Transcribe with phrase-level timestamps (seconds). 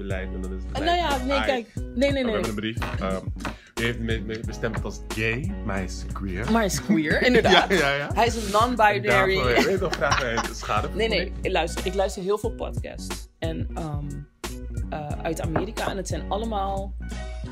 [0.00, 1.66] beleid en dan is het Eh, nou ja, nee, kijk.
[1.74, 2.32] Nee, nee, We nee.
[2.32, 2.78] hebben een brief.
[3.00, 3.26] Ehm,
[3.80, 6.44] u heeft me, het als gay, maar hij is queer.
[6.44, 7.70] Maar hij is queer, inderdaad.
[7.72, 8.10] Ja, ja, ja.
[8.14, 9.42] Hij is een non-binary.
[9.42, 10.88] weet je nog graag een schade.
[10.94, 13.28] Nee, nee, ik luister, ik luister heel veel podcasts.
[13.38, 14.06] En ehm,
[14.90, 15.90] eh, uit Amerika.
[15.90, 16.94] En het zijn allemaal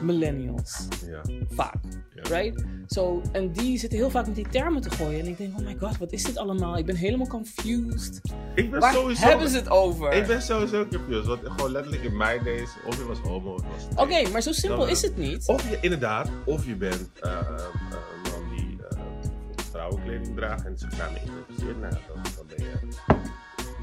[0.00, 0.88] millennials.
[1.06, 1.20] Ja.
[1.50, 1.74] Vaak.
[2.22, 2.64] Right?
[2.86, 5.20] So, en die zitten heel vaak met die termen te gooien.
[5.20, 6.76] En ik denk, oh my god, wat is dit allemaal?
[6.78, 8.20] Ik ben helemaal confused.
[8.54, 9.26] Ik ben Waar sowieso...
[9.26, 10.12] hebben ze het over?
[10.12, 11.26] Ik ben sowieso confused.
[11.26, 14.32] Want gewoon letterlijk in mijn days, of je was homo of je was Oké, straight.
[14.32, 15.46] maar zo simpel Dan, is het niet.
[15.48, 18.98] Of je inderdaad, of je bent eh, eh, een man die eh,
[19.70, 21.80] vrouwenkleding draagt en zich daarmee identificeert.
[21.80, 23.06] Nou, dan, dan ben je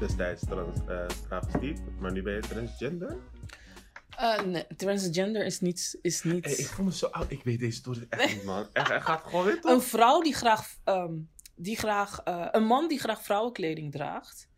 [0.00, 0.96] destijds trans, eh,
[1.28, 3.16] travestiet, maar nu ben je transgender.
[4.16, 5.98] Eh, nee, transgender is niet...
[6.02, 6.44] Is niet...
[6.44, 7.30] Hey, ik voel me zo oud.
[7.30, 8.68] Ik weet deze story echt niet, man.
[8.72, 9.84] Hij gaat gewoon weer Een toch?
[9.84, 11.14] vrouw die graag, ehm,
[11.54, 14.48] die graag eh, een man die graag vrouwenkleding draagt,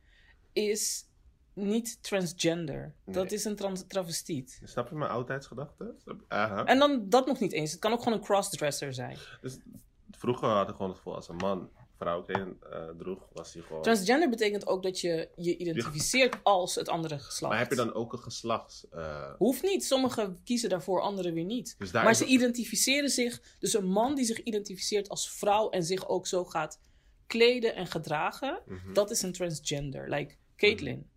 [0.53, 1.07] is
[1.53, 2.95] niet transgender.
[3.05, 4.61] Dat is een trans travestiet.
[4.65, 5.95] Snap je mijn oudheidsgedachte?
[6.29, 6.65] Aha.
[6.65, 7.71] En dan dat nog niet eens.
[7.71, 9.17] Het kan ook gewoon een crossdresser zijn.
[9.41, 9.59] Dus
[10.11, 13.83] vroeger had ik gewoon het gevoel als een man vrouwenkleding eh, droeg, was hij gewoon...
[13.83, 17.53] Transgender betekent ook dat je je identificeert als het andere geslacht.
[17.53, 18.89] Maar heb je dan ook een geslachts...
[18.91, 19.85] eh, Hoeft niet.
[19.85, 21.75] Sommigen kiezen daarvoor, anderen weer niet.
[21.79, 23.41] Dus maar ze identificeren zich.
[23.59, 26.79] Dus een man die zich identificeert als vrouw en zich ook zo gaat
[27.27, 28.93] kleden en gedragen, mhm.
[28.93, 30.09] dat is een transgender.
[30.11, 31.11] Like Caitlyn.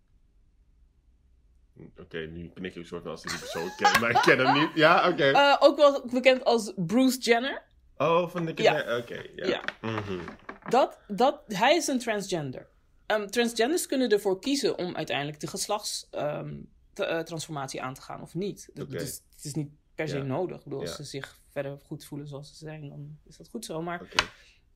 [2.00, 4.58] Oké, nu knik ik soort van als ik die persoon ken, maar ik ken hem
[4.60, 4.70] niet.
[4.74, 5.30] Ja, oké.
[5.30, 7.62] Eh, ook wel bekend als Bruce Jenner.
[7.96, 8.72] oh, van de ja.
[8.72, 8.98] kinderen?
[9.02, 9.46] Oké, ja.
[9.46, 9.62] Ja.
[9.80, 10.18] Mhm.
[10.68, 12.68] Dat, dat, hij is een transgender.
[13.06, 18.70] Ehm, transgenders kunnen ervoor kiezen om uiteindelijk de geslachtstransformatie aan te gaan of niet.
[18.74, 18.90] Dat-.
[18.90, 20.22] Dus het is niet per se Ja.
[20.22, 20.56] nodig.
[20.58, 23.64] Ik bedoel, als ze zich verder goed voelen zoals ze zijn, dan is dat goed
[23.64, 23.82] zo.
[23.82, 24.08] Maar,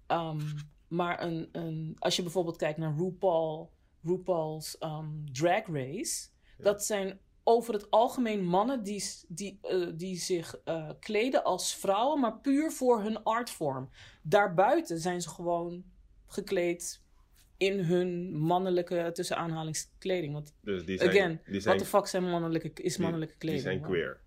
[0.07, 0.41] ehm,
[0.89, 3.73] maar een, een, als je bijvoorbeeld kijkt naar RuPaul,
[4.03, 10.57] RuPaul's ehm, Drag Race, dat zijn over het algemeen mannen die, die, eh, die zich
[10.65, 13.91] eh, kleden als vrouwen, maar puur voor hun artvorm.
[14.23, 15.85] Daarbuiten zijn ze gewoon
[16.27, 17.03] gekleed
[17.57, 20.33] in hun mannelijke, tussen aanhalingskleding.
[20.33, 23.33] Want, Dus die zijn, again, die zijn, wat de fuck zijn mannelijke, is die- mannelijke
[23.33, 23.63] die kleding?
[23.65, 24.21] zijn queer.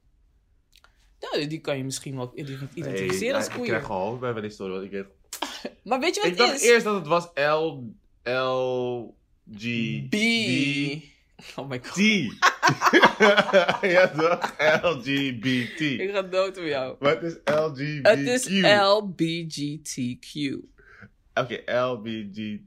[1.19, 3.65] Ja, die kan je misschien wel ident- identificeren Hey, als Ik queer.
[3.65, 5.07] krijg gewoon hoofd bij die story, want ik weet...
[5.83, 6.67] Maar weet je wat Ik het dacht is?
[6.69, 7.83] eerst dat het was L...
[8.29, 9.15] L...
[9.57, 9.63] G...
[10.09, 10.15] B.
[11.55, 11.93] Oh my god.
[11.93, 11.99] T.
[13.95, 14.55] ja toch?
[14.81, 15.79] LGBT.
[15.79, 16.95] Ik ga dood om jou.
[16.99, 18.01] Wat is LGBTQ?
[18.01, 18.47] Het is
[18.83, 20.57] LBGTQ.
[21.33, 22.59] Oké, LBG...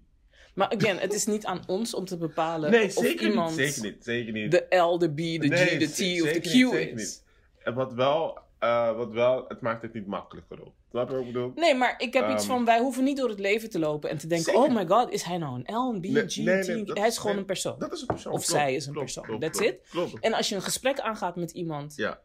[0.55, 3.73] Maar again, het is niet aan ons om te bepalen Nee, of zeker iemand niet.
[3.73, 4.05] Zeker niet.
[4.05, 4.51] Zeker niet.
[4.51, 6.93] de L, de B, de Nee, G, de T of de Q niet, is.
[6.95, 7.25] niet.
[7.65, 10.75] En wat wel, eh, wat wel, het maakt het niet makkelijker op.
[10.93, 11.53] Snap je wat ik bedoel?
[11.55, 14.11] Nee, maar ik heb iets Ehm, van, wij hoeven niet door het leven te lopen
[14.11, 14.69] en te denken, Zeker.
[14.69, 16.85] oh my god, is hij nou een L, een B, Nee, een G, nee, nee,
[16.85, 17.79] dat- hij is gewoon nee, een persoon.
[17.79, 18.33] Dat is een persoon.
[18.33, 19.25] Of klopt, zij is een klopt, persoon.
[19.25, 19.81] klopt, That's it.
[20.21, 22.21] En als je een gesprek aangaat met iemand Ja.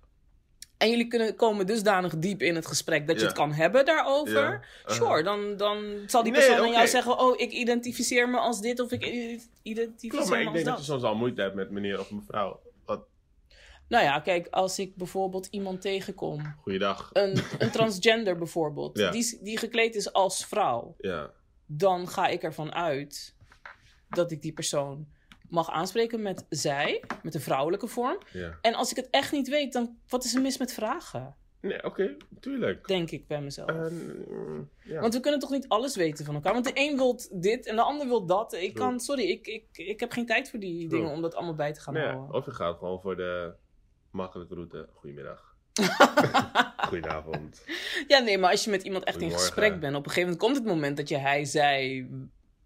[0.78, 3.28] en jullie kunnen komen dusdanig diep in het gesprek dat je Ja.
[3.28, 4.62] het kan hebben daarover, Ja, uh-huh.
[5.08, 8.62] sure, dan, dan zal die Nee, persoon aan jou zeggen, oh, ik identificeer me als
[8.62, 9.04] dit of ik
[9.64, 10.86] identificeer Klopt, maar me ik als denk dat dat.
[10.86, 12.60] je soms al moeite hebt met meneer of mevrouw.
[13.88, 17.10] Nou ja, kijk, als ik bijvoorbeeld iemand tegenkom, goeiedag.
[17.14, 19.12] een, een transgender bijvoorbeeld, Ja.
[19.12, 21.32] die, die gekleed is als vrouw, Ja.
[21.66, 23.36] dan ga ik ervan uit
[24.10, 25.08] dat ik die persoon
[25.50, 28.18] mag aanspreken met zij, met de vrouwelijke vorm.
[28.32, 28.58] ja.
[28.62, 31.36] En als ik het echt niet weet, dan wat is er mis met vragen?
[31.62, 32.88] Nee, oké, tuurlijk.
[32.88, 33.72] Denk ik bij mezelf.
[33.92, 35.00] Mm, ja.
[35.02, 36.54] Want we kunnen toch niet alles weten van elkaar?
[36.54, 38.54] Want de een wil dit en de ander wil dat.
[38.54, 41.56] Ik kan, sorry, ik, ik, ik heb geen tijd voor die dingen om dat allemaal
[41.56, 42.36] bij te gaan Nee, houden.
[42.36, 43.54] of je gaat gewoon voor de
[44.18, 44.88] makkelijke route.
[44.94, 45.56] Goedemiddag.
[46.88, 47.64] Goedenavond.
[48.08, 50.40] Ja, nee, maar als je met iemand echt in gesprek bent, op een gegeven moment
[50.40, 52.08] komt het moment dat je hij, zij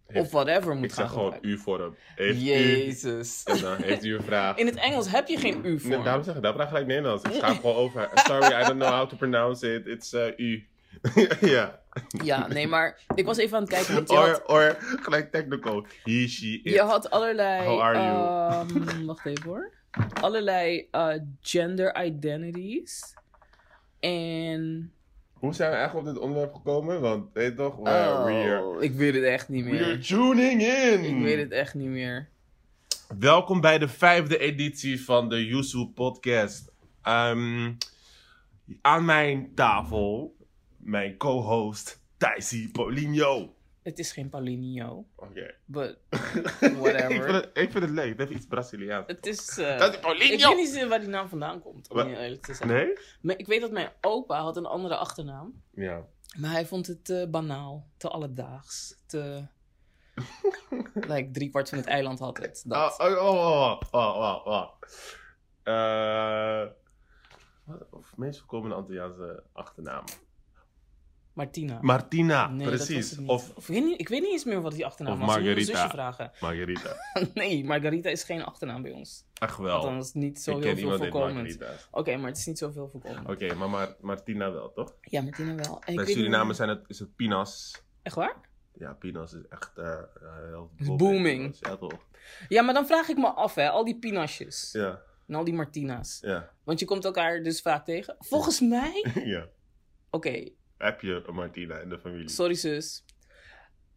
[0.08, 1.50] Heeft- of whatever moet Ik gaan zeg gewoon gebruiken.
[1.50, 1.96] u-vorm.
[2.16, 2.44] Heeft u...
[2.44, 3.44] Jezus.
[3.44, 4.58] En dan heeft u een vraag.
[4.58, 6.04] In het Engels heb je geen u Nee, voor.
[6.04, 7.24] daarom zeg ik, dat vraag gelijk Nederlands.
[7.24, 8.10] Ik ga gewoon over.
[8.14, 9.86] Sorry, I don't know how to pronounce it.
[9.88, 10.68] It's uh, u.
[11.42, 11.80] ja.
[12.24, 13.94] Ja, nee, maar ik was even aan het kijken.
[13.94, 15.86] Want je, had, Or, or gelijk technical.
[16.04, 16.74] He, she, it.
[16.74, 17.66] je had allerlei.
[17.68, 19.72] How are ehm, wacht even hoor.
[20.22, 23.14] Allerlei eh, gender identities.
[24.00, 24.92] En.
[25.34, 27.02] Hoe zijn we eigenlijk op dit onderwerp gekomen?
[27.02, 30.02] Want, weet je toch, we we're, Oh, ik weet het echt niet we're meer.
[30.02, 31.04] tuning in.
[31.04, 32.30] Ik weet het echt niet meer.
[33.20, 36.72] Welkom bij de vijfde editie van de Yusu Podcast.
[37.02, 37.74] Ehm,
[38.82, 40.36] aan mijn tafel,
[40.78, 43.56] mijn co-host Thijsie Paulinho.
[43.84, 45.54] Het is geen Paulinho, Oké.
[45.66, 45.90] but
[46.60, 47.24] ik, whatever.
[47.24, 49.08] vind het, ik vind het leuk, het heeft iets Braziliaans.
[49.08, 49.58] het is.
[49.58, 50.56] eh, Dat is ik Paulinho!
[50.56, 52.70] weet niet waar die naam vandaan komt, om heel eerlijk te zijn.
[52.70, 52.94] Nee?
[53.22, 55.62] Maar ik weet dat mijn opa had een andere achternaam.
[55.72, 56.06] Ja.
[56.38, 59.48] Maar hij vond het te banaal, te alledaags, te...
[60.94, 62.64] like, drie kwart van het eiland had het.
[62.68, 63.00] Dat.
[63.00, 64.70] Oh, oh, oh, oh, oh, oh, oh.
[65.64, 66.68] Eh,
[68.16, 70.04] meest voorkomende Antilliaanse achternaam.
[71.34, 71.78] Martina.
[71.82, 73.18] Martina, Nee, precies.
[73.26, 75.36] Of Of, ik, weet niet, ik weet niet eens meer wat die achternaam Of was.
[75.36, 75.74] Margarita.
[75.76, 76.32] zusje vragen.
[76.40, 76.96] Margarita.
[77.34, 79.26] nee, Margarita is geen achternaam bij ons.
[79.38, 79.76] Ach wel.
[79.76, 81.58] Althans, niet zo ik heel veel voorkomend.
[81.92, 83.30] Oké, maar het is niet zoveel voorkomend.
[83.30, 84.96] Oké, maar Mar- Martina wel, toch?
[85.02, 85.82] Ja, Martina wel.
[85.82, 87.82] En ik Bij niet Suriname zijn het, is het Pinas.
[88.02, 88.36] Echt waar?
[88.74, 89.98] Ja, Pinas is echt eh,
[90.50, 90.98] heel Is booming.
[91.00, 91.56] booming.
[91.60, 92.06] Ja, toch?
[92.50, 93.70] Ja, maar dan vraag ik me af, hè.
[93.70, 94.70] Al die pinasjes.
[94.72, 96.18] Ja, En al die Martina's.
[96.22, 98.16] ja, Want je komt elkaar dus vaak tegen.
[98.20, 99.06] Volgens mij...
[99.26, 99.46] ja.
[100.10, 100.50] Oké,
[100.82, 102.30] Heb je Martina in de familie?
[102.30, 103.04] sorry zus.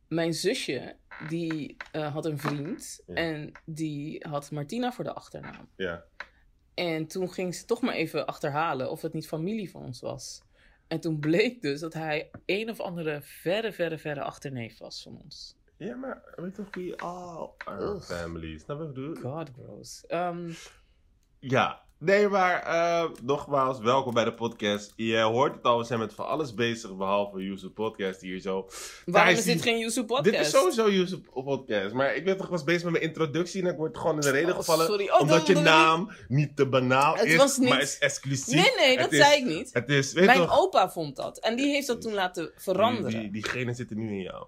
[0.09, 0.97] Mijn zusje,
[1.29, 3.03] die eh, had een vriend.
[3.07, 3.15] Ja.
[3.15, 5.69] En die had Martina voor de achternaam.
[5.77, 6.05] Ja.
[6.75, 10.43] En toen ging ze toch maar even achterhalen of het niet familie van ons was.
[10.89, 15.21] En toen bleek dus dat hij een of andere verre, verre, verre achterneef was van
[15.23, 15.57] ons.
[15.77, 18.03] Ja, maar weet toch, we all are Ugh.
[18.03, 18.59] family.
[18.59, 19.15] Snap je wat ik bedoel?
[19.33, 20.07] God, gross.
[20.07, 20.53] Ehm,
[21.39, 21.83] Ja.
[22.05, 24.93] Nee, maar eh, nogmaals, welkom bij de podcast.
[24.97, 28.69] Je hoort het al, we zijn met van alles bezig, behalve Yusuf Podcast hier zo.
[29.07, 30.31] waarom is dit geen YouTube podcast?
[30.37, 33.69] Dit is sowieso Yusuf Podcast, maar ik ben toch was bezig met mijn introductie en
[33.71, 34.87] ik word gewoon in de reden Oh, gevallen.
[34.87, 35.09] sorry.
[35.09, 38.55] Oh, omdat dat- je naam niet te banaal Het is, was niet- maar is exclusief.
[38.55, 39.71] Nee, nee, dat is- zei ik niet.
[39.73, 41.39] Het is, weet Mijn toch, opa vond dat.
[41.39, 43.11] En die heeft dat toen laten veranderen.
[43.11, 44.47] Die, die, diegene zitten nu in jou.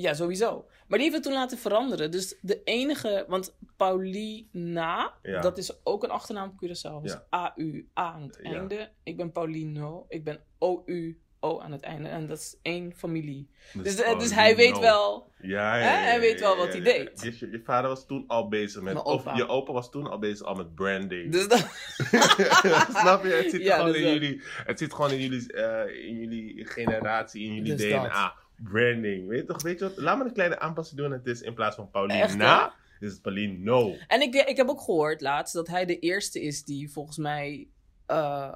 [0.00, 0.66] Ja, sowieso.
[0.86, 2.10] Maar die heeft het toen laten veranderen.
[2.10, 3.24] Dus de enige...
[3.28, 5.40] Want Paulina, Ja.
[5.40, 7.02] dat is ook een achternaam op Curaçao.
[7.02, 7.26] Dus Ja.
[7.34, 8.50] A-U-A aan het Ja.
[8.52, 8.90] einde.
[9.02, 10.06] Ik ben Paulino.
[10.08, 12.08] Ik ben O-U-O aan het einde.
[12.08, 13.48] En dat is één familie.
[13.72, 15.32] Dus, dus hij weet wel...
[15.42, 15.88] Ja, Hè?
[15.88, 17.20] Hij weet wel wat hij deed.
[17.22, 19.02] Je, je, vader was toen al bezig met...
[19.02, 21.32] Of je opa was toen al bezig al met branding.
[21.32, 21.58] Dus dat...
[23.00, 23.40] Snap je?
[23.42, 24.42] Het zit gewoon dus in jullie...
[24.64, 28.34] Het zit gewoon in jullie, eh, in jullie generatie, in jullie Dus DNA.
[28.62, 29.28] Branding.
[29.28, 29.62] Weet je toch?
[29.62, 29.96] Weet je wat?
[29.96, 31.12] Laat me een kleine aanpassing doen.
[31.12, 33.94] Het is in plaats van Paulina, is het Paulino.
[34.06, 37.68] En ik, ik heb ook gehoord laatst dat hij de eerste is die volgens mij
[38.06, 38.52] eh,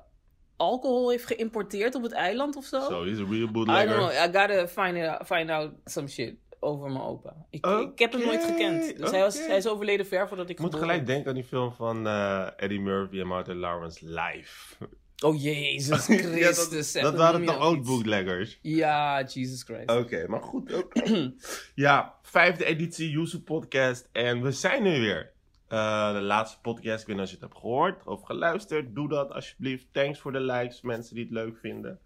[0.56, 2.81] alcohol heeft geïmporteerd op het eiland of zo.
[2.81, 3.87] Zo, die is een real I bootlegger.
[3.88, 4.28] don't know.
[4.28, 7.46] I gotta find, it, find out some shit over mijn opa.
[7.50, 8.96] Ik, ik heb hem nooit gekend.
[8.96, 11.44] Dus hij, was, hij is overleden ver voordat ik Ik moet gelijk denken aan die
[11.44, 14.76] film van eh, Eddie Murphy en Martin Lawrence live.
[15.23, 16.93] Oh jezus Ja, Christus.
[16.93, 18.59] dat waren toch ook bootleggers?
[18.63, 19.91] Ja, Jesus Christ.
[19.91, 20.73] Oké, maar goed.
[20.73, 20.93] ook.
[21.75, 24.09] ja, vijfde editie Yuzu Podcast.
[24.13, 25.31] En we zijn nu weer.
[25.69, 28.95] Eh, de laatste podcast, ik weet niet als je het hebt gehoord of geluisterd.
[28.95, 29.87] Doe dat alsjeblieft.
[29.93, 31.99] Thanks voor de likes, mensen die het leuk vinden.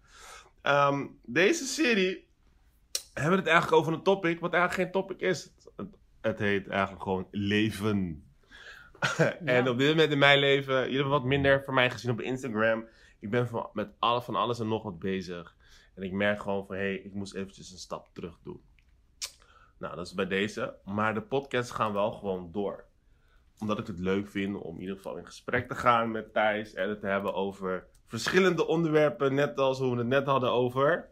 [0.61, 2.27] Ehm, deze serie
[3.13, 5.51] hebben we het eigenlijk over een topic, wat eigenlijk geen topic is.
[5.75, 5.87] Het,
[6.21, 8.23] het heet eigenlijk gewoon leven.
[9.45, 9.69] en Ja.
[9.69, 12.85] op dit moment in mijn leven, jullie hebben wat minder van mij gezien op Instagram.
[13.19, 15.55] Ik ben van, met alle, van alles en nog wat bezig.
[15.95, 18.61] En ik merk gewoon van, hé, hey, ik moest eventjes een stap terug doen.
[19.77, 20.75] Nou, dat is bij deze.
[20.85, 22.85] Maar de podcasts gaan wel gewoon door.
[23.59, 26.73] Omdat ik het leuk vind om in ieder geval in gesprek te gaan met Thijs.
[26.73, 29.33] En het te hebben over verschillende onderwerpen.
[29.33, 31.09] Net als hoe we het net hadden over...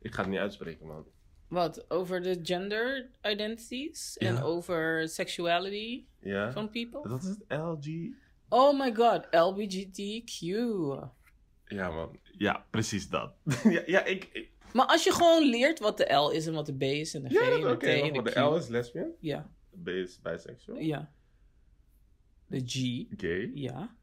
[0.00, 1.06] Ik ga het niet uitspreken, man.
[1.48, 1.90] Wat?
[1.90, 4.42] Over de gender identities en Ja.
[4.42, 6.52] over sexuality Ja?
[6.52, 7.08] van people?
[7.08, 7.86] Dat is het LG...
[8.48, 10.40] Oh my god, LBGTQ.
[11.66, 12.18] Ja, man.
[12.32, 13.34] Ja, precies dat.
[13.64, 14.28] ja, ja, ik...
[14.32, 17.14] ik- Maar als je gewoon leert wat de L is en wat de B is
[17.14, 17.76] en de G ja, en de.
[17.76, 18.36] T en de de Q.
[18.36, 19.10] L is lesbian.
[19.20, 20.78] Ja, De B is bisexual.
[20.78, 21.12] ja.
[22.46, 23.50] De G, Gay.
[23.54, 23.96] ja.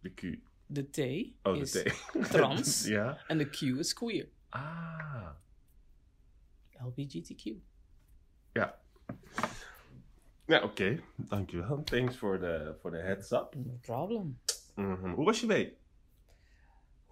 [0.00, 0.38] De Q.
[0.66, 0.98] De T
[1.46, 2.30] Oh, is de T.
[2.32, 2.86] trans.
[2.86, 3.18] ja.
[3.26, 4.28] en de Q is queer.
[4.48, 5.30] Ah.
[6.84, 7.44] LBGTQ.
[8.52, 8.78] Ja.
[10.46, 11.00] Ja, oké.
[11.16, 11.82] Dankjewel.
[11.82, 13.54] Thanks voor de, voor de heads up.
[13.54, 14.38] No problem.
[14.74, 15.10] Mhm.
[15.12, 15.74] Hoe was je week?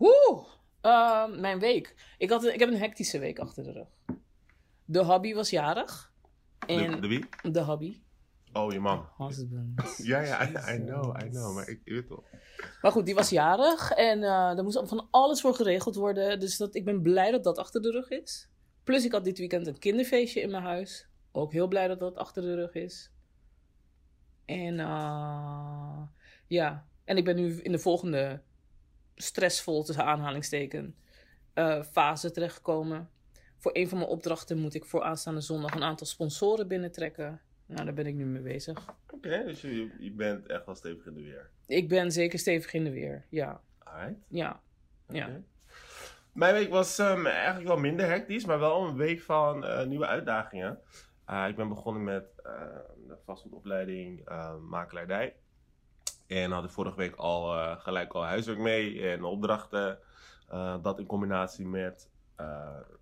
[0.03, 0.47] Oeh,
[0.81, 2.15] ehm, mijn week.
[2.19, 3.89] Ik, had, een- ik heb een hectische week achter de rug.
[4.85, 6.13] De hobby was jarig.
[6.67, 7.29] En De, de wie?
[7.53, 8.01] de hobby.
[8.53, 9.09] Oh, je man.
[9.19, 9.97] Husband.
[9.97, 11.55] Ja, ja, I, I know, I know.
[11.55, 12.25] Maar ik, ik weet wel.
[12.83, 16.41] Maar goed, die was jarig en eh er moest van alles voor geregeld worden.
[16.41, 18.49] Dus dat, ik ben blij dat dat achter de rug is.
[18.85, 21.09] Plus ik had dit weekend een kinderfeestje in mijn huis.
[21.33, 23.11] Ook heel blij dat dat achter de rug is.
[24.45, 26.03] En eh,
[26.47, 28.43] ja, en ik ben nu in de volgende
[29.14, 30.95] stressvol tussen aanhalingsteken
[31.54, 33.11] eh, fase terechtgekomen.
[33.59, 37.40] Voor een van mijn opdrachten moet ik voor aanstaande zondag een aantal sponsoren binnentrekken.
[37.66, 38.95] Nou, daar ben ik nu mee bezig.
[39.11, 41.50] Oké, dus je, je bent echt wel stevig in de weer.
[41.66, 43.26] Ik ben zeker stevig in de weer.
[43.28, 44.19] Ja, Alright.
[44.28, 44.61] ja,
[45.09, 45.40] ja.
[46.33, 50.07] Mijn week was ehm, eigenlijk wel minder hectisch, maar wel een week van eh, nieuwe
[50.07, 50.78] uitdagingen.
[51.26, 52.52] Eh, ik ben begonnen met eh,
[53.07, 54.28] de vastgoedopleiding
[54.69, 55.37] makelaardij.
[56.33, 59.99] En had ik vorige week al eh, gelijk al huiswerk mee en opdrachten.
[60.49, 62.47] Eh, dat in combinatie met, eh,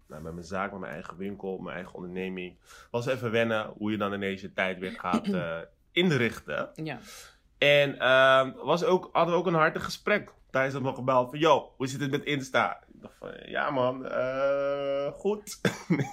[0.09, 2.59] nou, met mijn zaak, met mijn eigen winkel, mijn eigen onderneming.
[2.91, 5.29] Was even wennen hoe je dan ineens je tijd weer gaat
[5.93, 6.71] inrichten.
[6.75, 6.99] ja.
[7.59, 10.33] En ehm, was ook, hadden we ook een hartig gesprek.
[10.51, 12.83] Tijdens dat nog gebeld van, yo, hoe zit het met Insta?
[12.93, 14.11] Ik dacht van, ja man,
[15.13, 15.61] goed.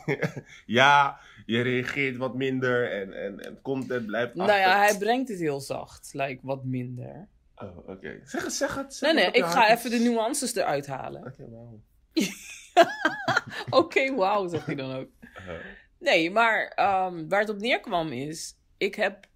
[0.65, 4.65] ja, je reageert wat minder en, en, en content blijft Nou achter.
[4.65, 6.09] ja, hij brengt het heel zacht.
[6.13, 7.27] Like, wat minder.
[7.55, 8.19] Oh, oké.
[8.23, 8.93] Zeg het, zeg het.
[8.95, 11.25] zeg Nee, nee, ik ga even de nuances eruit halen.
[11.25, 11.81] Oké, wauw.
[13.79, 15.09] Oké, wauw, zegt hij dan ook.
[15.21, 15.53] Uh,
[15.99, 19.27] Nee, maar ehm, waar het op neerkwam is, ik heb.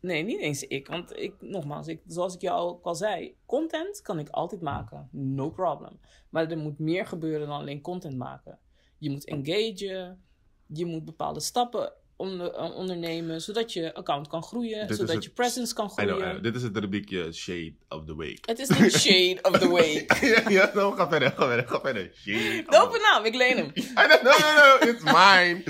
[0.00, 0.86] Nee, niet eens ik.
[0.86, 5.08] Want ik, nogmaals, ik, zoals ik jou ook al zei, content kan ik altijd maken.
[5.10, 6.00] No problem.
[6.30, 8.58] Maar er moet meer gebeuren dan alleen content maken.
[8.98, 10.22] Je moet engagen.
[10.74, 15.24] Je moet bepaalde stappen onder, eh, ondernemen, zodat je account kan groeien, Dit zodat het-
[15.24, 16.14] je presence kan I groeien.
[16.16, 16.42] know, I know.
[16.42, 18.46] Dit is het rubriekje Shade of the Week.
[18.46, 20.12] Het is de shade of the week.
[20.34, 22.10] ja, ja, no, ga verder, ga verder, ga verder.
[22.14, 23.72] Shade of the naam, ik leen hem.
[23.94, 25.62] No, no, no, it's mine.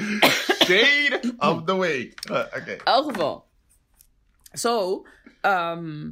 [0.65, 2.31] Shade of the Week.
[2.31, 2.71] Uh, Oké.
[2.71, 3.47] In elk geval.
[4.53, 5.07] Zo.
[5.41, 6.11] ehm,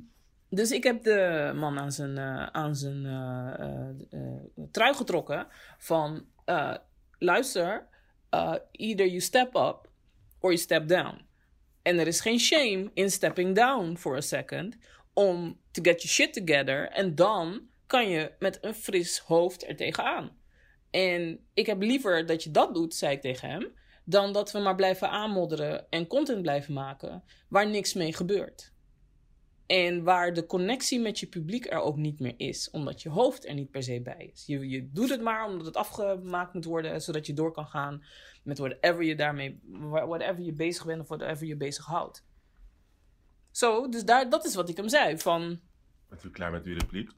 [0.51, 4.21] dus ik heb de man aan zijn, eh, aan zijn eh,
[4.73, 5.47] trui getrokken.
[5.79, 6.25] Van
[7.19, 7.89] luister,
[8.31, 9.89] eh, either you step up
[10.41, 11.29] or you step down.
[11.83, 14.77] En er is geen shame in stepping down for a second.
[15.13, 16.89] Om to get your shit together.
[16.89, 20.39] En dan kan je met een fris hoofd er tegenaan.
[20.91, 24.59] En ik heb liever dat je dat doet, zei ik tegen hem, dan dat we
[24.59, 28.73] maar blijven aanmodderen en content blijven maken waar niks mee gebeurt.
[29.71, 33.47] En waar de connectie met je publiek er ook niet meer is, omdat je hoofd
[33.47, 34.47] er niet per se bij is.
[34.47, 38.05] Je, je doet het maar omdat het afgemaakt moet worden, zodat je door kan gaan
[38.45, 39.61] met whatever je daarmee,
[39.91, 42.25] whatever je bezig bent of whatever je bezighoudt.
[43.51, 45.19] Zo, dus daar, dat is wat ik hem zei.
[45.19, 45.61] Van,
[46.09, 47.11] Bent u klaar met uw repliek?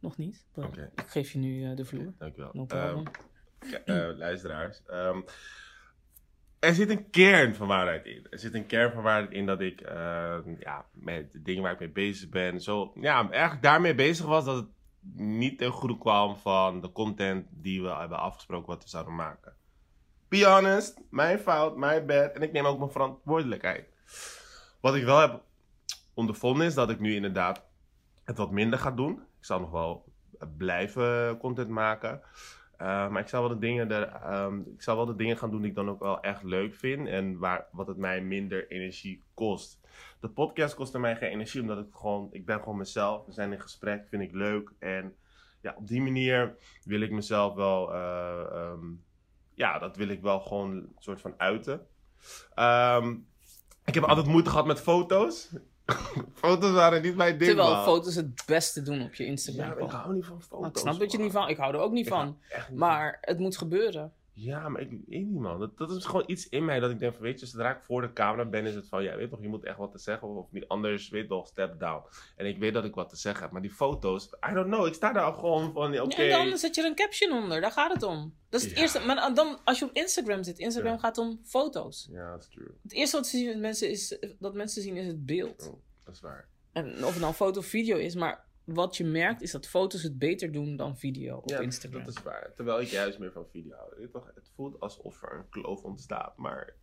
[0.00, 0.46] nog niet.
[0.54, 0.90] Oké.
[0.94, 2.14] Ik geef je nu eh, de vloer.
[2.18, 2.50] Dankjewel.
[2.52, 3.04] No Ehm, problem.
[3.70, 4.82] Ja, eh, luisteraars.
[4.86, 5.20] ehm,
[6.66, 8.26] er zit een kern van waarheid in.
[8.30, 11.72] Er zit een kern van waarheid in dat ik ehm, ja, met de dingen waar
[11.72, 14.68] ik mee bezig ben, zo ja, eigenlijk daarmee bezig was dat het
[15.14, 19.54] niet ten goede kwam van de content die we hebben afgesproken wat we zouden maken.
[20.28, 23.88] Be honest, mijn fout, mijn bad en ik neem ook mijn verantwoordelijkheid.
[24.80, 25.42] Wat ik wel heb
[26.14, 27.64] ondervonden is dat ik nu inderdaad
[28.24, 29.12] het wat minder ga doen.
[29.12, 30.04] Ik zal nog wel
[30.56, 32.20] blijven content maken.
[32.80, 35.50] Uh, maar ik zal, wel de dingen er, ehm, ik zal wel de dingen gaan
[35.50, 37.08] doen die ik dan ook wel echt leuk vind.
[37.08, 39.80] En waar, wat het mij minder energie kost.
[40.20, 43.26] De podcast kostte mij geen energie, omdat ik gewoon, ik ben gewoon mezelf.
[43.26, 44.72] We zijn in gesprek, vind ik leuk.
[44.78, 45.14] En
[45.60, 48.84] ja, op die manier wil ik mezelf wel, eh, ehm,
[49.54, 51.86] ja, dat wil ik wel gewoon een soort van uiten.
[52.54, 53.16] Ehm,
[53.84, 55.54] ik heb altijd moeite gehad met foto's.
[56.34, 57.84] foto's waren niet mijn ding, Terwijl man.
[57.84, 59.78] foto's het beste doen op je Instagram.
[59.78, 60.68] Ja, ik hou niet van foto's.
[60.68, 61.48] ik snap dat je niet van.
[61.48, 62.38] Ik hou er ook niet Ik van.
[62.70, 64.12] niet Maar het moet gebeuren.
[64.38, 65.58] Ja, maar ik weet niet, man.
[65.58, 67.82] Dat, dat is gewoon iets in mij dat ik denk van, weet je, zodra ik
[67.82, 69.98] voor de camera ben, is het van, ja, weet toch, je moet echt wat te
[69.98, 70.28] zeggen.
[70.28, 72.02] Of niet anders, weet toch, step down.
[72.36, 73.52] En ik weet dat ik wat te zeggen heb.
[73.52, 74.86] Maar die foto's, I don't know.
[74.86, 76.22] Ik sta daar gewoon van, oké.
[76.22, 77.60] Ja, en dan zet je er een caption onder.
[77.60, 78.34] Daar gaat het om.
[78.48, 78.82] Dat is het Ja.
[78.82, 79.00] eerste.
[79.00, 80.98] Maar dan, als je op Instagram zit, Instagram Ja.
[80.98, 82.08] gaat om foto's.
[82.10, 82.68] Ja, dat is true.
[82.82, 85.68] Het eerste wat ze zien, mensen is, dat mensen zien is het beeld.
[85.68, 86.48] Oh, dat is waar.
[86.72, 90.02] En of het nou foto of video is, maar wat je merkt is dat foto's
[90.02, 92.04] het beter doen dan video op Ja, Instagram.
[92.04, 92.52] dat is waar.
[92.56, 94.08] Terwijl ik juist meer van video hou.
[94.12, 96.36] Toch, het voelt alsof er een kloof ontstaat.
[96.36, 96.74] Maar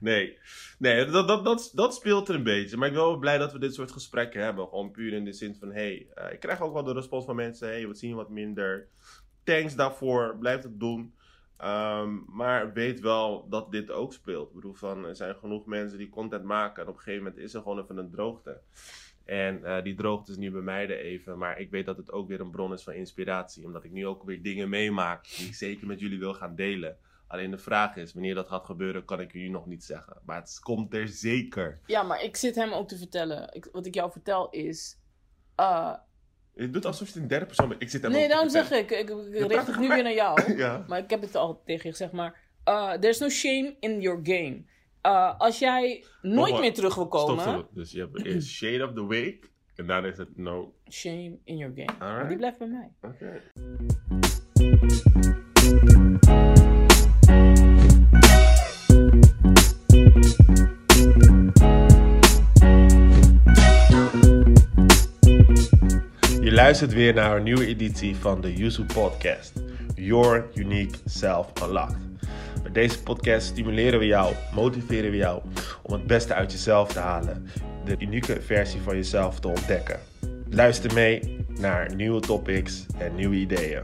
[0.00, 0.38] nee,
[0.78, 2.76] nee dat, dat, dat, dat speelt er een beetje.
[2.76, 4.68] Maar ik ben wel blij dat we dit soort gesprekken hebben.
[4.68, 7.36] Gewoon puur in de zin van, hey, eh, ik krijg ook wel de respons van
[7.36, 7.68] mensen.
[7.68, 8.88] Hey, wat zien je wat minder.
[9.44, 10.36] Thanks daarvoor.
[10.38, 11.14] Blijf het doen.
[11.56, 14.48] Ehm, maar weet wel dat dit ook speelt.
[14.48, 16.82] Ik bedoel, van, er zijn genoeg mensen die content maken.
[16.82, 18.60] En op een gegeven moment is er gewoon even een droogte.
[19.24, 21.38] En eh, die droogte is nu bij mij er even.
[21.38, 23.64] Maar ik weet dat het ook weer een bron is van inspiratie.
[23.64, 26.96] Omdat ik nu ook weer dingen meemaak die ik zeker met jullie wil gaan delen.
[27.26, 30.16] Alleen de vraag is, wanneer dat gaat gebeuren, kan ik jullie nog niet zeggen.
[30.24, 31.80] Maar het komt er zeker.
[31.86, 33.48] Ja, maar ik zit hem ook te vertellen.
[33.52, 34.98] Ik, wat ik jou vertel is.
[35.60, 35.94] uh,
[36.54, 37.82] Je doet alsof je het in derde persoon bent.
[37.82, 38.90] Ik zit hem nee, daarom zeg ik.
[38.90, 40.40] Ik, ik richt het nu weer naar jou.
[40.56, 40.84] Ja.
[40.88, 42.12] Maar ik heb het al tegen je gezegd.
[42.12, 44.64] Maar uh, there's no shame in your game.
[45.06, 46.60] Uh, als jij nooit maar.
[46.60, 47.40] meer terug wil komen.
[47.40, 47.68] stop.
[47.74, 49.50] Dus je hebt eerst Shade of the Week.
[49.74, 50.74] En daarna is het no.
[50.90, 51.88] Shame in your game.
[51.88, 52.18] Alright.
[52.18, 52.92] Maar die blijft bij mij.
[53.02, 53.40] Oké.
[66.40, 69.52] Je luistert weer naar een nieuwe editie van de Yuzu Podcast.
[69.94, 71.96] Your Unique Self Unlocked.
[72.64, 75.42] Met deze podcast stimuleren we jou, motiveren we jou
[75.82, 77.46] om het beste uit jezelf te halen.
[77.84, 80.00] De unieke versie van jezelf te ontdekken.
[80.50, 83.82] Luister mee naar nieuwe topics en nieuwe ideeën.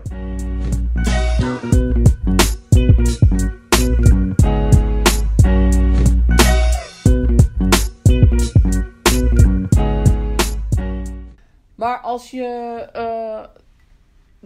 [12.11, 13.45] als je eh,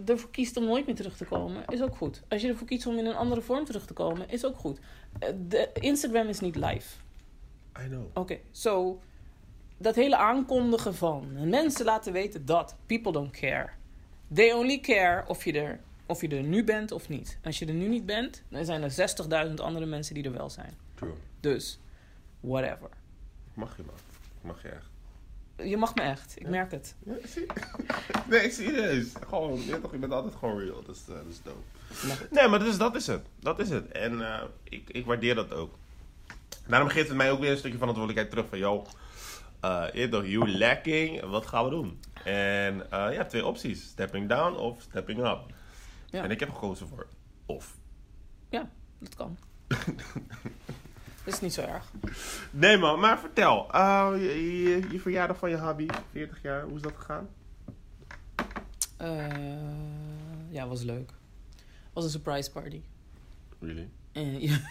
[0.05, 2.21] ervoor kiest om nooit meer terug te komen, is ook goed.
[2.27, 4.79] Als je ervoor kiest om in een andere vorm terug te komen, is ook goed.
[5.19, 6.97] Eh, de Instagram is niet live.
[7.85, 8.05] I know.
[8.13, 8.99] Oké, zo
[9.77, 13.69] dat hele aankondigen van mensen laten weten dat people don't care.
[14.33, 17.37] They only care of je er, of je er nu bent of niet.
[17.43, 18.91] Als je er nu niet bent, dan zijn er
[19.47, 20.73] 60.000 andere mensen die er wel zijn.
[20.93, 21.13] True.
[21.39, 21.79] Dus,
[22.39, 22.89] whatever.
[23.53, 23.95] Mag je man.
[24.41, 24.94] Mag je echt.
[25.63, 26.95] Je mag me echt, ik merk het.
[28.29, 29.13] Nee, serieus.
[29.27, 30.83] Gewoon, je, toch, je bent altijd gewoon real.
[30.85, 32.27] Dat is, eh, dat is dope.
[32.31, 33.25] Nee, maar dus, dat is het.
[33.39, 33.91] Dat is het.
[33.91, 35.73] En eh, ik, ik waardeer dat ook.
[36.67, 38.59] Daarom geeft het mij ook weer een stukje verantwoordelijkheid terug van...
[38.59, 41.99] Je weet toch, you lacking, wat gaan we doen?
[42.23, 43.83] En ja, twee opties.
[43.83, 45.39] Stepping down of stepping up.
[46.05, 46.23] Ja.
[46.23, 47.07] En ik heb gekozen voor
[47.45, 47.75] of.
[48.49, 48.69] Ja,
[48.99, 49.37] dat kan.
[51.25, 51.91] Dat is niet zo erg.
[52.51, 53.71] Nee man, maar vertel.
[53.71, 57.27] eh, je, je, je verjaardag van je hobby, 40 jaar, hoe is dat gegaan?
[58.97, 61.11] Eh, ja, was leuk.
[61.93, 62.81] Was een surprise party.
[63.59, 63.89] Really?
[64.11, 64.57] En, ja.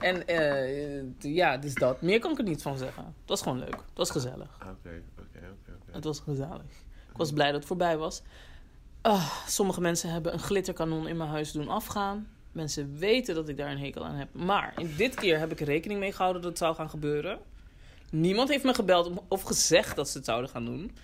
[0.00, 2.02] en eh, ja, dus dat.
[2.02, 3.04] Meer kan ik er niet van zeggen.
[3.04, 3.74] Het was gewoon leuk.
[3.74, 4.54] Het was gezellig.
[4.54, 5.38] Oké, oké, oké,
[5.82, 5.92] oké.
[5.92, 6.62] Het was gezellig.
[7.10, 8.22] Ik was blij dat het voorbij was.
[9.02, 12.28] Ah, sommige mensen hebben een glitterkanon in mijn huis doen afgaan.
[12.56, 14.28] Mensen weten dat ik daar een hekel aan heb.
[14.34, 17.38] Maar in dit keer heb ik rekening mee gehouden dat het zou gaan gebeuren.
[18.10, 20.96] Niemand heeft me gebeld of gezegd dat ze het zouden gaan doen.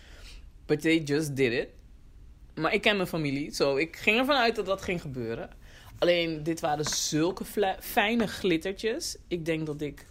[0.66, 1.68] But they just did it.
[2.54, 5.50] Maar ik ken mijn familie, zo ik ging ervan uit dat dat ging gebeuren.
[5.98, 7.44] Alleen, dit waren zulke
[7.80, 9.16] fijne glittertjes.
[9.28, 10.06] Ik denk dat ik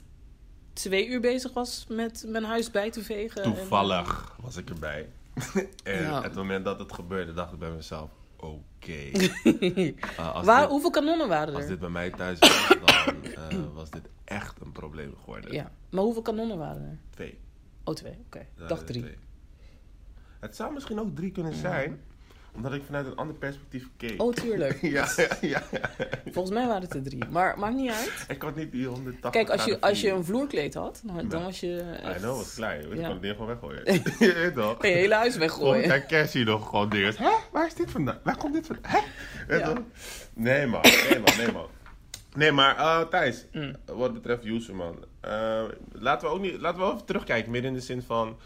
[0.74, 3.44] twee uur bezig was met mijn huis bij te vegen.
[3.44, 5.10] en- Toevallig was ik erbij.
[5.84, 6.22] en Ja.
[6.22, 8.10] het moment dat het gebeurde, dacht ik bij mezelf:
[8.82, 9.20] oké.
[9.44, 9.94] Uh,
[10.36, 11.70] als, Waar, dit, hoeveel kanonnen waren als er?
[11.70, 15.54] dit bij mij thuis was, dan eh, was dit echt een probleem geworden.
[15.54, 16.98] Ja, maar hoeveel kanonnen waren er?
[17.10, 17.40] Twee.
[17.84, 18.18] Oh, twee.
[18.26, 19.02] Oké, er drie.
[19.02, 19.18] twee.
[20.40, 22.02] Het zou misschien ook drie kunnen zijn,
[22.56, 24.22] omdat ik vanuit een ander perspectief keek.
[24.22, 24.82] Oh, tuurlijk.
[24.98, 25.90] ja, ja, ja, ja.
[26.34, 27.24] Volgens mij waren het er drie.
[27.30, 28.26] Maar maakt niet uit.
[28.36, 31.44] Ik had niet die 180 Kijk, als je, als je een vloerkleed had, dan, dan
[31.44, 32.20] was je I echt...
[32.20, 32.82] know, was klein.
[32.92, 33.02] Ik Ja.
[33.04, 33.84] kon het ding gewoon weggooien.
[34.20, 34.82] je weet toch?
[34.82, 35.88] Je hele huis weggooien.
[35.88, 37.14] kijk, kerst je nog gewoon dingen.
[37.18, 37.32] Hè?
[37.52, 38.20] Waar is dit vandaan?
[38.24, 38.92] Waar komt dit vandaan?
[38.92, 39.00] Hè?
[39.48, 39.82] Weet toch?
[40.34, 41.68] Nee man, nee man, nee man.
[42.36, 43.76] Nee, maar eh, Thijs, Mm.
[43.86, 45.06] wat betreft Yusu man.
[45.22, 47.52] eh, laten we ook niet, laten we even terugkijken.
[47.52, 48.38] Meer in de zin van,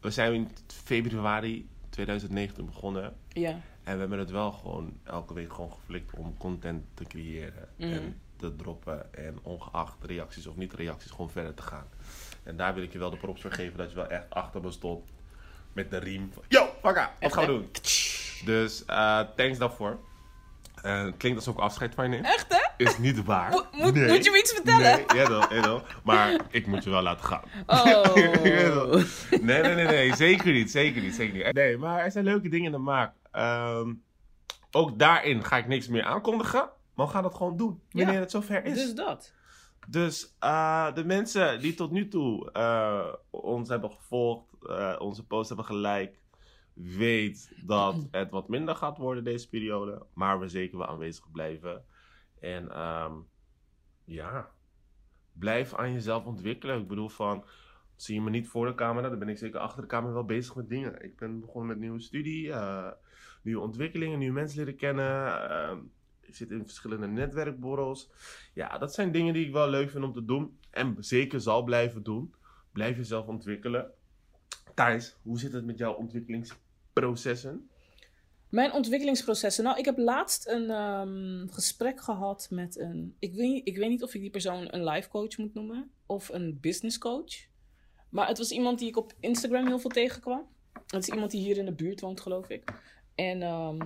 [0.00, 0.48] we zijn in
[0.84, 1.68] februari
[2.04, 3.16] 2019 begonnen.
[3.28, 3.50] Ja,
[3.84, 7.68] En we hebben het wel gewoon elke week gewoon geflikt om content te creëren.
[7.76, 7.92] Mhm.
[7.92, 9.14] En te droppen.
[9.14, 11.86] En ongeacht reacties of niet reacties, gewoon verder te gaan.
[12.42, 14.60] En daar wil ik je wel de props voor geven dat je wel echt achter
[14.60, 15.10] me stond.
[15.72, 16.30] Met de riem.
[16.32, 17.70] van, Yo, pakka, wat gaan we doen?
[18.44, 19.98] Dus eh, thanks daarvoor.
[20.80, 22.24] Het klinkt alsof ik afscheid van je neem.
[22.24, 22.67] echt hè?
[22.78, 23.50] Is niet waar.
[23.50, 24.08] Mo- moet- Nee.
[24.08, 24.96] moet je me iets vertellen?
[24.96, 25.82] Nee, jawel, jawel.
[26.04, 27.42] Maar ik moet je wel laten gaan.
[27.66, 28.14] Oh.
[29.30, 30.14] Nee, nee, nee, nee.
[30.16, 30.70] Zeker niet.
[30.70, 31.14] Zeker niet.
[31.14, 31.52] Zeker niet.
[31.52, 33.14] Nee, maar er zijn leuke dingen in de maak.
[33.32, 33.94] Ehm,
[34.70, 36.70] ook daarin ga ik niks meer aankondigen.
[36.94, 37.80] Maar we gaan dat gewoon doen.
[37.90, 38.20] Wanneer Ja.
[38.20, 38.74] het zover is.
[38.74, 39.32] Dus dat.
[39.88, 45.48] Dus eh, de mensen die tot nu toe eh, ons hebben gevolgd, eh, onze post
[45.48, 46.18] hebben geliked,
[46.74, 50.02] weet dat het wat minder gaat worden deze periode.
[50.14, 51.84] Maar we zeker wel aanwezig blijven.
[52.40, 53.12] En ehm,
[54.04, 54.50] ja,
[55.32, 56.80] blijf aan jezelf ontwikkelen.
[56.80, 57.44] Ik bedoel van,
[57.96, 60.24] zie je me niet voor de camera, dan ben ik zeker achter de camera wel
[60.24, 61.04] bezig met dingen.
[61.04, 62.90] Ik ben begonnen met nieuwe studie, eh,
[63.42, 65.50] nieuwe ontwikkelingen, nieuwe mensen leren kennen.
[65.50, 65.78] ehm,
[66.20, 68.10] ik zit in verschillende netwerkborrels.
[68.54, 70.58] Ja, dat zijn dingen die ik wel leuk vind om te doen.
[70.70, 72.34] En zeker zal blijven doen.
[72.72, 73.90] Blijf jezelf ontwikkelen.
[74.74, 77.70] Thijs, hoe zit het met jouw ontwikkelingsprocessen?
[78.48, 79.64] Mijn ontwikkelingsprocessen.
[79.64, 83.16] Nou, ik heb laatst een ehm, gesprek gehad met een.
[83.18, 86.28] Ik weet, ik weet niet of ik die persoon een life coach moet noemen of
[86.28, 87.46] een business coach.
[88.08, 90.46] Maar het was iemand die ik op Instagram heel veel tegenkwam.
[90.86, 92.72] Het is iemand die hier in de buurt woont, geloof ik.
[93.14, 93.80] En ehm,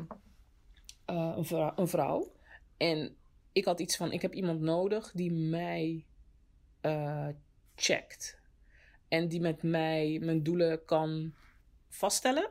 [1.05, 2.33] eh, een, een vrouw.
[2.77, 3.17] En
[3.53, 6.07] ik had iets van: ik heb iemand nodig die mij
[6.81, 7.29] eh,
[7.75, 8.41] checkt.
[9.09, 11.35] En die met mij mijn doelen kan
[11.89, 12.51] vaststellen.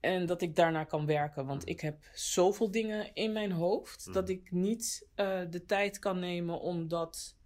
[0.00, 1.46] En dat ik daarnaar kan werken.
[1.46, 4.12] Want ik heb zoveel dingen in mijn hoofd.
[4.12, 7.36] Dat ik niet eh, de tijd kan nemen om dat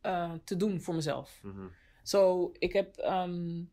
[0.00, 1.40] eh, te doen voor mezelf.
[1.42, 1.66] Mhm.
[2.02, 3.64] Zo, ik heb ehm,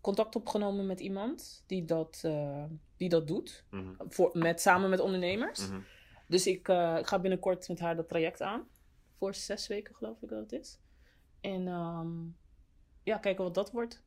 [0.00, 2.64] contact opgenomen met iemand die dat, eh,
[2.96, 3.64] die dat doet.
[3.70, 3.94] Mhm.
[3.98, 5.68] Voor, met, samen met ondernemers.
[5.68, 5.80] Mhm.
[6.28, 8.68] Dus ik, ik ga binnenkort met haar dat traject aan.
[9.18, 10.78] Voor zes weken geloof ik dat het is.
[11.40, 12.26] En ehm,
[13.02, 14.02] ja, kijken wat dat wordt.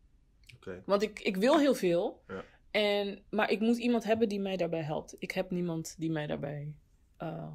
[0.86, 2.24] Want ik, ik wil heel veel.
[2.28, 2.43] Ja.
[2.78, 5.16] En, maar ik moet iemand hebben die mij daarbij helpt.
[5.20, 6.74] Ik heb niemand die mij daarbij
[7.18, 7.52] eh,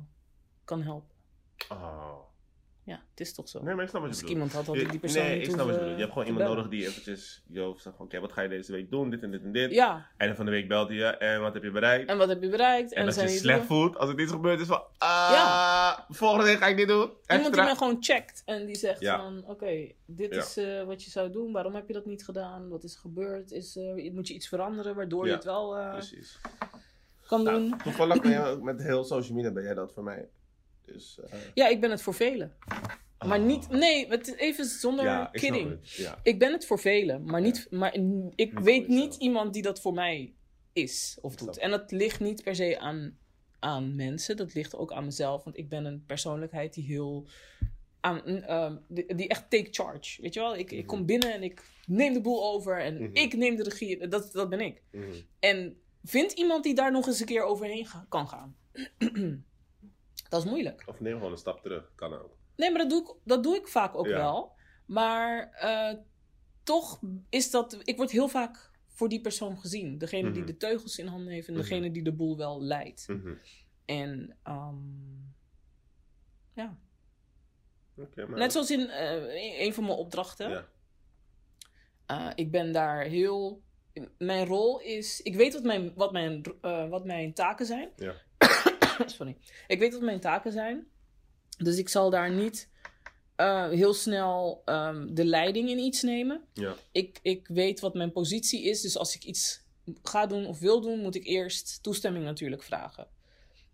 [0.65, 1.17] kan helpen.
[1.69, 2.19] Oh.
[2.93, 3.63] Ja, het is toch zo.
[3.63, 4.53] Nee, maar ik snap wat Als je ik bedoelt.
[4.53, 5.99] iemand had, had ik die persoon nee, niet ik snap wat je hoeven bedoelt.
[5.99, 6.63] Je hebt gewoon iemand bellen.
[6.63, 9.11] nodig die eventjes je hoofd zegt van, oké, wat ga je deze week doen?
[9.11, 9.71] Dit en dit en dit.
[9.71, 12.09] Ja, Einde van de week belt hij je en wat heb je bereikt?
[12.09, 12.93] en wat heb je bereikt?
[12.93, 13.85] En als je zijn je slecht doelen?
[13.85, 17.01] voelt, als er iets gebeurt, is van, ah, volgende week ga ik dit doen.
[17.01, 17.65] Iemand die Extra.
[17.65, 19.17] mij gewoon checkt en die zegt Ja.
[19.19, 20.41] van, oké, dit Ja.
[20.41, 21.53] is eh, wat je zou doen.
[21.53, 22.69] Waarom heb je dat niet gedaan?
[22.69, 23.51] Wat is er gebeurd?
[23.53, 26.39] Is, eh, moet je iets veranderen waardoor je het wel eh, Precies.
[27.27, 27.79] kan Nou, doen?
[27.83, 30.29] toevallig ben jij ook met heel social media ben jij dat voor mij.
[30.93, 32.53] Dus, eh, Ja, ik ben het voor velen.
[33.27, 33.45] Maar ah.
[33.45, 35.79] niet, nee, het, even zonder ja, kidding.
[35.83, 36.19] Ja.
[36.23, 37.95] Ik ben het voor velen, maar, niet, maar
[38.35, 40.33] ik weet niet iemand die dat voor mij
[40.73, 41.59] is of doet.
[41.59, 43.19] En dat ligt niet per se aan,
[43.59, 45.45] aan mensen, dat ligt ook aan mezelf.
[45.45, 47.27] Want ik ben een persoonlijkheid die heel.
[48.01, 50.23] Aan, ehm, die, die echt take charge.
[50.23, 50.57] Weet je wel?
[50.57, 51.07] Ik, ik kom Mhm.
[51.07, 53.15] binnen en ik neem de boel over en Mhm.
[53.17, 54.09] ik neem de regie.
[54.09, 54.83] Dat, dat ben ik.
[54.93, 55.05] Mhm.
[55.41, 58.57] En vindt iemand die daar nog eens een keer overheen ga- kan gaan?
[60.33, 60.83] dat is moeilijk.
[60.87, 62.37] Of neem gewoon een stap terug, kan ook.
[62.57, 64.17] Nee, maar dat doe ik, dat doe ik vaak ook Ja.
[64.17, 64.53] wel.
[64.87, 65.99] Maar eh,
[66.63, 67.79] toch is dat.
[67.85, 69.99] Ik word heel vaak voor die persoon gezien.
[69.99, 70.51] Degene die Mhm.
[70.51, 71.63] de teugels in handen heeft en Mhm.
[71.63, 73.09] degene die de boel wel leidt.
[73.09, 73.35] Mhm.
[73.85, 74.77] En ehm,
[76.55, 76.77] ja.
[77.95, 78.29] Maar...
[78.39, 80.51] Net zoals in eh, een- van mijn opdrachten.
[80.51, 80.67] Ja.
[82.07, 83.63] Eh, ik ben daar heel.
[84.19, 85.21] Mijn rol is.
[85.23, 86.43] Ik weet wat mijn, wat mijn,
[86.91, 87.91] wat mijn taken zijn.
[87.97, 88.15] Ja.
[89.17, 89.37] Sorry.
[89.67, 90.87] Ik weet wat mijn taken zijn.
[91.59, 92.69] Dus ik zal daar niet
[93.37, 96.45] eh, heel snel ehm, de leiding in iets nemen.
[96.53, 96.75] Ja.
[96.93, 98.81] Ik, ik weet wat mijn positie is.
[98.81, 99.65] Dus als ik iets
[100.03, 103.07] ga doen of wil doen, moet ik eerst toestemming natuurlijk vragen.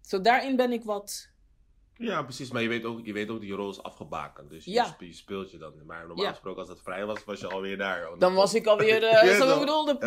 [0.00, 1.30] Zo daarin ben ik wat.
[1.98, 2.50] Ja, precies.
[2.50, 4.50] Maar je weet ook, je weet ook dat je rol is afgebakend.
[4.50, 4.84] Dus je, Ja.
[4.84, 5.72] spe- je speelt je dan.
[5.87, 6.30] Maar normaal Ja.
[6.30, 8.08] gesproken, als het vrij was, was je alweer daar.
[8.18, 9.02] Dan was ik alweer.
[9.08, 9.96] eh Ja, zo bedoelde.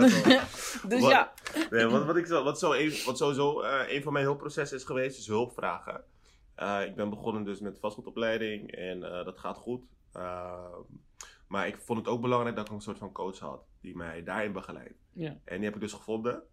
[0.87, 1.33] Dus Wat- ja.
[1.69, 4.77] Nee, wat, wat, ik, zo- wat, zo een, wat sowieso eh, een van mijn hulpprocessen
[4.77, 6.03] is geweest, is hulpvragen.
[6.55, 9.81] Eh, ik ben begonnen dus met vastgoedopleiding en dat gaat goed.
[11.47, 14.23] Maar ik vond het ook belangrijk dat ik een soort van coach had die mij
[14.23, 14.93] daarin begeleidt.
[15.13, 15.37] Ja.
[15.45, 16.43] En die heb ik dus gevonden.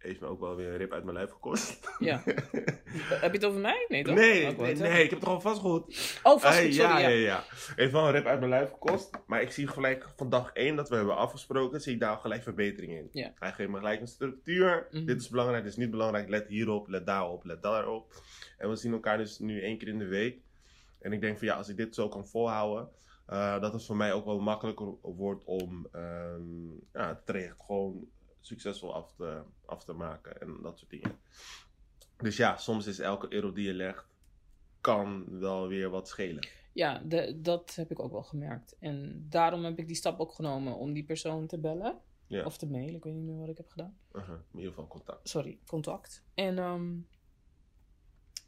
[0.00, 1.90] Heeft me ook wel weer een rip uit mijn lijf gekost.
[1.98, 2.22] Ja.
[3.24, 3.84] Heb je het over mij?
[3.88, 4.14] Nee, toch?
[4.14, 5.84] Nee, Oh, nee, nee, ik heb het gewoon vastgoed.
[6.22, 6.90] Oh, vast Hey, goed, sorry.
[6.90, 7.44] ja, Ja, ja, ja.
[7.76, 9.10] Heeft wel een rip uit mijn lijf gekost.
[9.26, 12.42] Maar ik zie gelijk van dag 1 dat we hebben afgesproken, zie ik daar gelijk
[12.42, 13.08] verbetering in.
[13.12, 13.32] Ja.
[13.38, 14.86] Hij geeft me gelijk een structuur.
[14.90, 15.04] Mhm.
[15.04, 16.28] Dit is belangrijk, dit is niet belangrijk.
[16.28, 18.14] Let hierop, let daarop, let daarop.
[18.58, 20.38] En we zien elkaar dus nu één keer in de week.
[21.00, 22.88] En ik denk van ja, als ik dit zo kan volhouden,
[23.26, 28.08] eh, dat het voor mij ook wel makkelijker wordt om ehm, ja, het traject gewoon
[28.40, 31.18] succesvol af te, af te maken en dat soort dingen.
[32.16, 34.06] Dus ja, soms is elke euro die je legt,
[34.80, 36.48] kan wel weer wat schelen.
[36.72, 38.76] Ja, de, dat heb ik ook wel gemerkt.
[38.78, 41.98] En daarom heb ik die stap ook genomen om die persoon te bellen.
[42.26, 42.44] Ja.
[42.44, 43.98] Of te mailen, ik weet niet meer wat ik heb gedaan.
[44.12, 45.28] Uh-huh, in ieder geval contact.
[45.28, 46.24] Sorry, contact.
[46.34, 46.96] En ehm,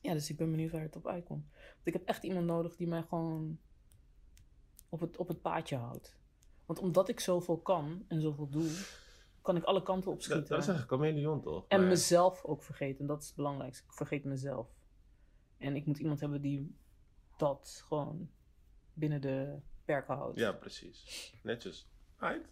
[0.00, 1.44] ja, dus ik ben benieuwd waar het op uitkomt.
[1.52, 3.58] Want ik heb echt iemand nodig die mij gewoon
[4.88, 6.16] op het, op het paadje houdt.
[6.66, 8.70] Want omdat ik zoveel kan en zoveel doe,
[9.42, 10.48] kan ik alle kanten Dat, opschieten.
[10.48, 11.64] dat is een chameleon toch?
[11.68, 13.06] En Maar- mezelf ook vergeten.
[13.06, 13.84] Dat is het belangrijkste.
[13.86, 14.68] Ik vergeet mezelf.
[15.58, 16.76] En ik moet iemand hebben die
[17.36, 18.30] dat gewoon
[18.94, 20.38] binnen de perken houdt.
[20.38, 21.32] Ja, precies.
[21.42, 21.88] Netjes.
[22.18, 22.48] Right.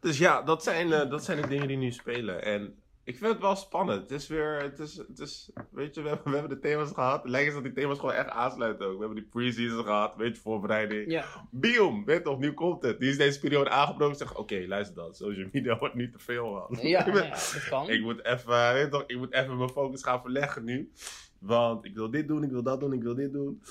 [0.00, 2.42] Dus ja, dat zijn, eh, dat zijn de dingen die nu spelen.
[2.42, 4.00] En ik vind het wel spannend.
[4.00, 6.90] Het is weer, het is, het is weet je, we hebben, we hebben de thema's
[6.92, 7.22] gehad.
[7.22, 8.92] Het lijkt eens dat die thema's gewoon echt aansluiten ook.
[8.92, 11.10] We hebben die pre-season gehad, weet je, voorbereiding.
[11.10, 13.00] Ja, Biom, weet toch, nieuw content.
[13.00, 14.16] Die is deze periode aangebroken.
[14.16, 15.14] Zeg, oké, luister dan.
[15.14, 16.78] Social media wordt niet te veel, man.
[16.88, 17.88] ja, ja dat kan.
[17.88, 20.92] Ik moet even, weet toch, ik moet even mijn focus gaan verleggen nu.
[21.38, 23.62] Want ik wil dit doen, ik wil dat doen, ik wil dit doen.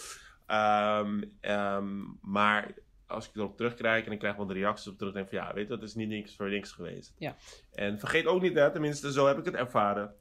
[0.46, 2.74] Ehm, ehm, maar
[3.10, 5.48] als ik erop terugkijk en ik krijg wat de reacties op terug, denk ik van
[5.48, 7.16] ja, weet je, dat is niet niks voor niks geweest.
[7.18, 7.36] Ja.
[7.72, 10.14] En vergeet ook niet, hè, tenminste zo heb ik het ervaren.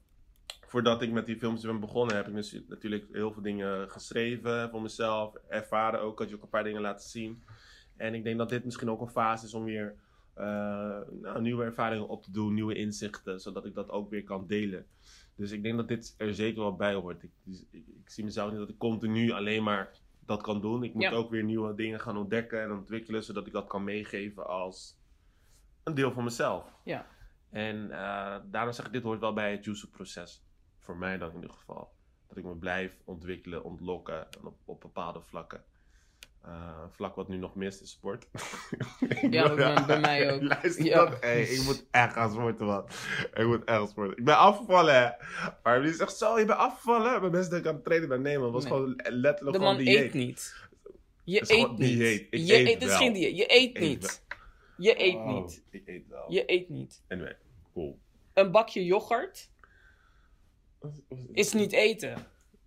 [0.65, 4.69] Voordat ik met die films ben begonnen, heb ik dus natuurlijk heel veel dingen geschreven
[4.69, 5.35] voor mezelf.
[5.47, 7.43] Ervaren ook, had je ook een paar dingen laten zien.
[7.97, 9.95] En ik denk dat dit misschien ook een fase is om weer
[10.33, 10.45] eh,
[11.21, 14.85] nou, nieuwe ervaringen op te doen, nieuwe inzichten, zodat ik dat ook weer kan delen.
[15.35, 17.23] Dus ik denk dat dit er zeker wel bij hoort.
[17.23, 19.91] Ik, ik, ik zie mezelf niet dat ik continu alleen maar
[20.29, 20.83] dat kan doen.
[20.83, 21.11] Ik moet Ja.
[21.11, 24.97] ook weer nieuwe dingen gaan ontdekken en ontwikkelen, zodat ik dat kan meegeven als
[25.83, 26.73] een deel van mezelf.
[26.83, 27.07] Ja.
[27.49, 30.43] En eh, daarom zeg ik, dit hoort wel bij het juice-proces.
[30.77, 31.91] Voor mij dan in ieder geval.
[32.27, 35.63] Dat ik me blijf ontwikkelen, ontlokken en op, op bepaalde vlakken.
[36.43, 38.27] Eh, vlak wat nu nog mist is sport.
[39.29, 40.41] Ja, bij- bij mij ook.
[40.53, 41.05] Luister Ja.
[41.05, 42.85] dat, hey, ik moet echt gaan sporten, man.
[43.33, 44.17] Ik moet echt gaan sporten.
[44.17, 45.09] Ik ben afgevallen, hè.
[45.63, 47.19] Maar die zegt zo, je bent afgevallen.
[47.19, 48.21] Mijn mensen denken aan het trainen ben.
[48.21, 48.43] Nee, man.
[48.43, 48.71] Het was Nee.
[48.73, 49.99] gewoon letterlijk De gewoon man dieet.
[49.99, 50.55] eet niet.
[51.23, 51.77] Je is eet niet.
[51.77, 52.27] dieet.
[52.29, 53.37] Ik je eet eet, het is geen dieet.
[53.37, 54.23] Je eet eet niet.
[54.77, 55.63] Je eet Oh, niet.
[55.69, 56.31] Ik eet wel.
[56.31, 57.01] Je eet niet.
[57.07, 57.37] Anyway,
[57.73, 57.99] cool.
[58.33, 59.49] Een bakje yoghurt
[61.31, 62.15] is niet eten.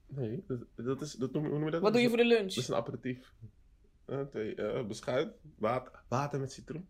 [0.07, 1.81] Nee, dat, dat is, dat noem, hoe noem je dat?
[1.81, 2.49] Wat doe je voor de lunch?
[2.55, 3.33] Dat is een aperitief.
[4.31, 6.89] Twee, uh, beschuit, water, water met citroen.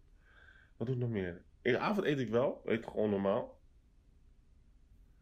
[0.77, 1.42] Wat doe ik nog meer?
[1.62, 3.61] In de avond eet ik wel, eet gewoon normaal.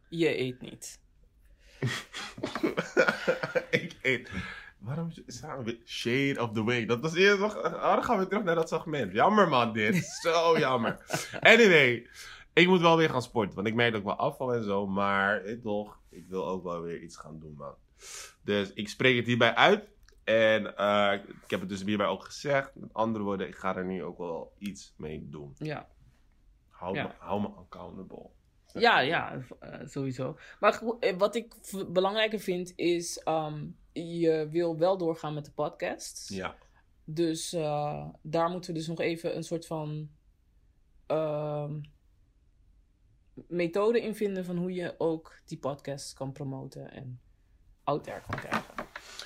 [0.09, 0.99] Je eet niet.
[3.69, 4.31] ik eet.
[4.77, 6.87] Waarom samen we Shade of the Week?
[6.87, 7.57] Dat was eerst nog.
[7.57, 9.13] Oh, dan gaan we terug naar dat segment.
[9.13, 10.05] Jammer man, dit.
[10.23, 10.97] Zo jammer.
[11.39, 12.07] Anyway,
[12.53, 13.55] ik moet wel weer gaan sporten.
[13.55, 14.87] Want ik merk ook wel afval en zo.
[14.87, 17.75] Maar ik, toch, ik wil ook wel weer iets gaan doen, man.
[18.43, 19.89] Dus ik spreek het hierbij uit.
[20.31, 21.13] En uh,
[21.43, 22.75] ik heb het dus hierbij ook gezegd.
[22.75, 25.55] Met andere woorden, ik ga er nu ook wel iets mee doen.
[25.57, 25.87] Ja.
[26.69, 27.03] Hou, Ja.
[27.03, 28.29] Me, hou me accountable.
[28.73, 30.37] Ja, ja, eh, sowieso.
[30.59, 31.55] Maar eh, wat ik
[31.87, 36.29] belangrijker vind is, ehm, je wil wel doorgaan met de podcast.
[36.29, 36.55] Ja.
[37.03, 40.09] Dus eh, daar moeten we dus nog even een soort van
[41.05, 41.79] ehm,
[43.33, 47.21] methode in vinden van hoe je ook die podcast kan promoten en
[47.83, 48.73] out there kan krijgen.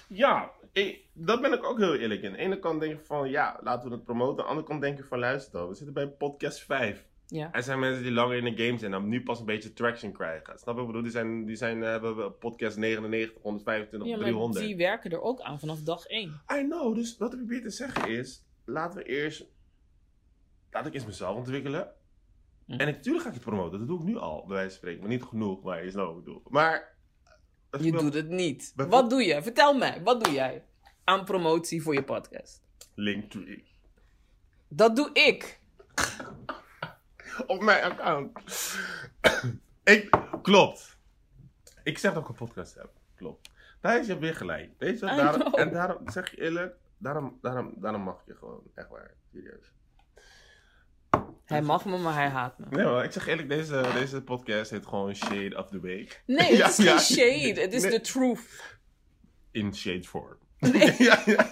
[0.08, 2.30] Ja, ik, dat ben ik ook heel eerlijk in.
[2.30, 4.38] Aan de ene kant denk ik van, ja, laten we het promoten.
[4.38, 7.08] Aan de andere kant denk ik van, luister dan, we zitten bij podcast 5.
[7.28, 9.74] Ja, Er zijn mensen die langer in de game zijn en nu pas een beetje
[9.74, 10.60] traction krijgen.
[10.60, 11.02] Snap je wat ik bedoel?
[11.02, 14.66] Die, zijn, die zijn, eh, hebben we podcast 99, 125, ja maar 300.
[14.66, 16.42] die werken er ook aan vanaf dag één.
[16.54, 19.46] I know, dus wat ik probeer te zeggen is, laten we eerst,
[20.72, 21.92] laat ik eerst mezelf ontwikkelen.
[22.66, 22.72] Hm.
[22.72, 25.02] En natuurlijk ga ik het promoten, dat doe ik nu al, bij wijze van spreken.
[25.02, 26.42] Maar niet genoeg, maar je snapt wat ik bedoel.
[26.50, 26.95] Maar...
[27.80, 28.74] Je doet het niet.
[28.76, 29.44] Wat doe je?
[29.44, 30.64] Vertel mij, wat doe jij
[31.04, 32.62] aan promotie voor je podcast?
[32.94, 33.64] Linktree.
[34.68, 35.60] Dat doe ik.
[37.48, 38.40] Op mijn account.
[39.84, 40.98] ik, klopt.
[41.84, 42.90] Ik zeg dat ik een podcast heb.
[43.16, 43.50] Klopt.
[43.82, 44.72] Daar is je weer gelijk.
[44.78, 45.06] Weet je?
[45.06, 48.62] Daarom, en daarom zeg je eerlijk, daarom, daarom, daarom mag je gewoon.
[48.74, 49.14] Echt waar.
[49.32, 49.75] Serieus.
[51.46, 52.66] Hij mag me, maar hij haat me.
[52.70, 56.24] Nee, maar ik zeg eerlijk, deze, deze podcast heet gewoon Shade of the Week.
[56.26, 57.00] Nee, het Ja, is geen ja.
[57.00, 57.62] shade.
[57.62, 57.92] Het is Nee.
[57.92, 58.40] de truth.
[59.52, 60.38] In shade form.
[60.98, 61.52] ja, ja.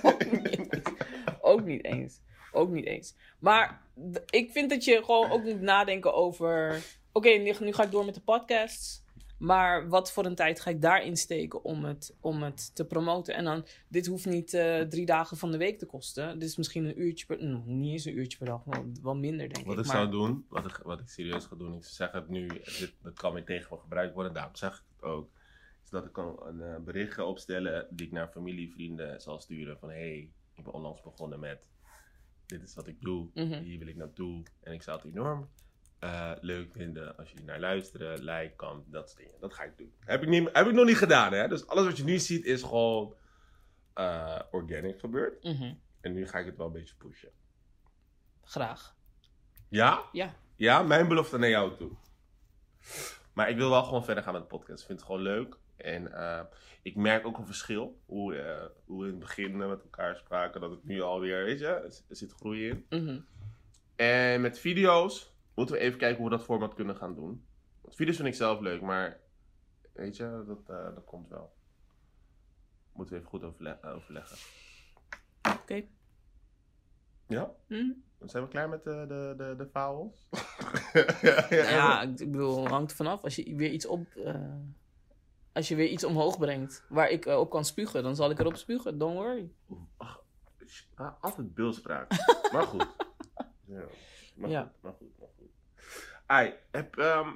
[1.41, 2.21] Ook niet eens.
[2.51, 3.15] Ook niet eens.
[3.39, 3.81] Maar
[4.29, 6.81] ik vind dat je gewoon ook moet nadenken over...
[7.11, 9.02] Oké, nu, nu ga ik door met de podcasts.
[9.43, 13.35] Maar wat voor een tijd ga ik daarin steken om het, om het te promoten?
[13.35, 16.39] En dan, dit hoeft niet eh, drie dagen van de week te kosten.
[16.39, 17.43] Dit is misschien een uurtje per...
[17.43, 19.79] nou, niet eens een uurtje per dag, wel, wel minder denk Wat ik.
[19.79, 22.47] ik maar, zou doen, wat ik, wat ik serieus ga doen, ik zeg het nu,
[22.47, 25.29] dit, dat kan weer tegen me gebruikt worden, daarom zeg ik het ook.
[25.83, 29.39] Is dat ik kan een eh, bericht ga opstellen die ik naar familie, vrienden zal
[29.39, 31.67] sturen van hey, ik ben onlangs begonnen met
[32.45, 33.61] dit is wat ik doe, Mhm.
[33.61, 35.49] hier wil ik naartoe en ik zou het enorm
[36.03, 39.39] eh, leuk vinden als jullie naar luisteren, like, kan, dat soort dingen.
[39.39, 39.93] Dat ga ik doen.
[39.99, 42.45] Heb ik, niet, heb ik nog niet gedaan hè, dus alles wat je nu ziet
[42.45, 43.15] is gewoon
[43.93, 47.31] eh, organic gebeurd Mhm, en nu ga ik het wel een beetje pushen.
[48.43, 48.95] Graag.
[49.69, 50.01] Ja?
[50.11, 50.33] Ja.
[50.55, 51.91] Ja, mijn belofte naar jou toe.
[53.33, 54.81] Maar ik wil wel gewoon verder gaan met de podcast.
[54.81, 55.57] Ik vind het gewoon leuk.
[55.75, 56.43] En eh,
[56.81, 57.99] ik merk ook een verschil.
[58.05, 60.61] Hoe, hoe we in het begin met elkaar spraken.
[60.61, 62.85] Dat het nu alweer, weet je, er er zit groei in.
[62.89, 63.19] Mhm.
[63.95, 67.45] En met video's moeten we even kijken hoe we dat format kunnen gaan doen.
[67.81, 69.19] Want video's vind ik zelf leuk, maar
[69.93, 71.53] weet je, dat, eh, dat komt wel.
[72.93, 74.37] Moeten we even goed overle- eh, overleggen.
[75.61, 75.83] Oké.
[77.27, 77.51] Ja?
[78.17, 80.27] Dan zijn we klaar met de, de, de, de vowels?
[81.49, 83.23] Ja, ik ik bedoel, het hangt er vanaf.
[83.23, 84.07] Als je weer iets op.
[84.15, 84.55] eh,
[85.53, 88.39] als je weer iets omhoog brengt waar ik eh, op kan spugen, dan zal ik
[88.39, 88.97] erop spugen.
[88.97, 89.51] Don't worry.
[89.97, 90.23] Ach,
[91.21, 92.11] altijd beeldspraak.
[92.53, 92.87] maar goed.
[93.65, 93.83] Ja.
[94.35, 94.61] Maar Ja.
[94.61, 95.22] goed, maar goed, maar goed.
[96.25, 97.29] Ai, heb, ehm,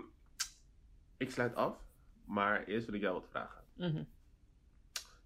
[1.17, 1.77] ik sluit af,
[2.25, 3.63] maar eerst wil ik jou wat vragen.
[3.73, 4.03] Mhm.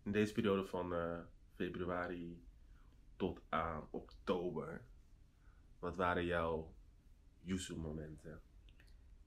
[0.03, 1.19] In deze periode van eh,
[1.55, 2.43] februari
[3.15, 4.81] tot aan oktober,
[5.79, 6.73] wat waren jouw
[7.41, 8.41] Yuzu-momenten?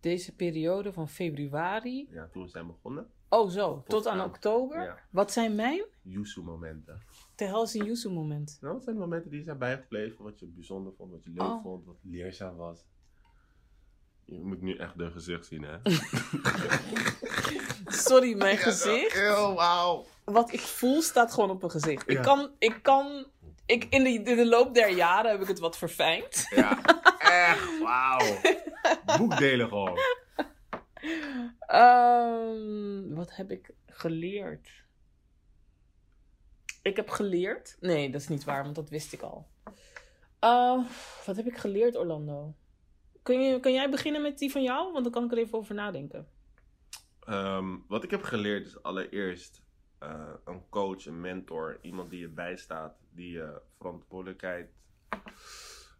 [0.01, 2.09] Deze periode van februari.
[2.11, 3.11] Ja, toen we zijn begonnen?
[3.29, 3.75] Oh, zo.
[3.75, 4.29] Tot, Tot aan aan.
[4.29, 4.83] oktober.
[4.83, 5.85] Ja, Wat zijn mijn?
[6.03, 7.03] Yuzu-momenten.
[7.35, 8.59] De hel is een Yuzu moment.
[8.61, 11.43] Nou, wat zijn de momenten die zijn bijgebleven, wat je bijzonder vond, wat je leuk
[11.43, 11.63] Oh.
[11.63, 12.85] vond, wat leerzaam was?
[14.25, 15.77] Je moet nu echt de gezicht zien, hè?
[18.09, 19.13] Sorry, mijn gezicht.
[19.13, 20.07] Heel wauw.
[20.25, 22.09] Wat ik voel staat gewoon op mijn gezicht.
[22.11, 22.51] Ik kan.
[22.59, 23.27] Ik kan
[23.67, 26.47] ik, in, de, in de loop der jaren heb ik het wat verfijnd.
[26.51, 26.83] Ja,
[27.19, 28.41] echt wauw.
[29.19, 29.99] Boekdelen gewoon.
[31.59, 34.85] Ehm, wat heb ik geleerd?
[36.83, 37.77] Ik heb geleerd.
[37.81, 39.47] Nee, dat is niet waar, want dat wist ik al.
[40.41, 40.85] Uh,
[41.27, 42.55] wat heb ik geleerd, Orlando?
[43.25, 44.93] Kun, jij beginnen met die van jou?
[44.93, 46.29] Want dan kan ik er even over nadenken.
[47.21, 49.63] Ehm, wat ik heb geleerd is allereerst
[49.99, 54.71] eh, een coach, een mentor, iemand die je bijstaat, die je verantwoordelijkheid,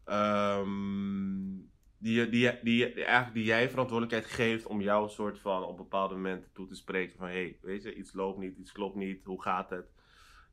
[0.05, 0.69] ehm,
[1.99, 6.15] die, die, die, die, eigenlijk die jij verantwoordelijkheid geeft om jou soort van op bepaalde
[6.15, 9.43] momenten toe te spreken van hey, weet je, iets loopt niet, iets klopt niet, hoe
[9.43, 9.93] gaat het?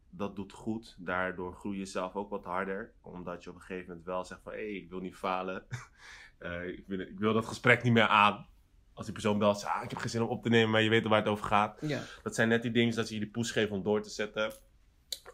[0.09, 0.95] Dat doet goed.
[0.99, 2.93] Daardoor groei je zelf ook wat harder.
[3.01, 5.65] Omdat je op een gegeven moment wel zegt van hé, hey, ik wil niet falen.
[6.41, 8.47] Eh, ik, wil, ik wil dat gesprek niet meer aan.
[8.93, 10.89] Als die persoon belt, ah, ik heb geen zin om op te nemen, maar je
[10.89, 11.77] weet waar het over gaat.
[11.81, 12.01] Ja.
[12.23, 14.51] Dat zijn net die dingen dat je je die push geeft om door te zetten.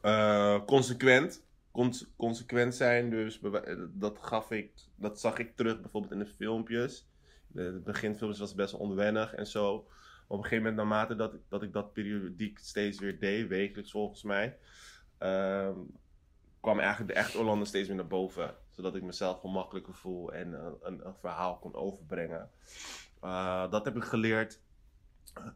[0.01, 1.45] Eh, consequent.
[1.71, 6.25] Cons- consequent zijn, dus bewa- dat gaf ik, dat zag ik terug bijvoorbeeld in de
[6.37, 7.07] filmpjes.
[7.47, 9.73] De, de beginfilmpjes was best wel onwennig en zo.
[10.27, 13.91] Op een gegeven moment, naarmate dat, ik- dat ik dat periodiek steeds weer deed, wekelijks
[13.91, 14.57] volgens mij,
[15.17, 15.73] ehm,
[16.61, 18.55] kwam eigenlijk de echte Orlando steeds meer naar boven.
[18.77, 22.49] Zodat ik mezelf gemakkelijker voel en eh, een, een verhaal kon overbrengen.
[23.21, 24.61] Eh, dat heb ik geleerd.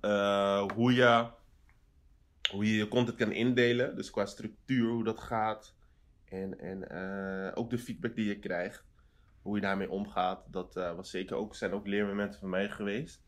[0.02, 1.30] Eh, hoe, je,
[2.52, 3.96] hoe je je content kan indelen.
[3.96, 5.76] Dus qua structuur, hoe dat gaat.
[6.26, 8.86] En, en ook de feedback die je krijgt.
[9.42, 10.54] Hoe je daarmee omgaat.
[10.54, 13.24] Dat was zeker ook, zijn ook leermomenten voor mij geweest.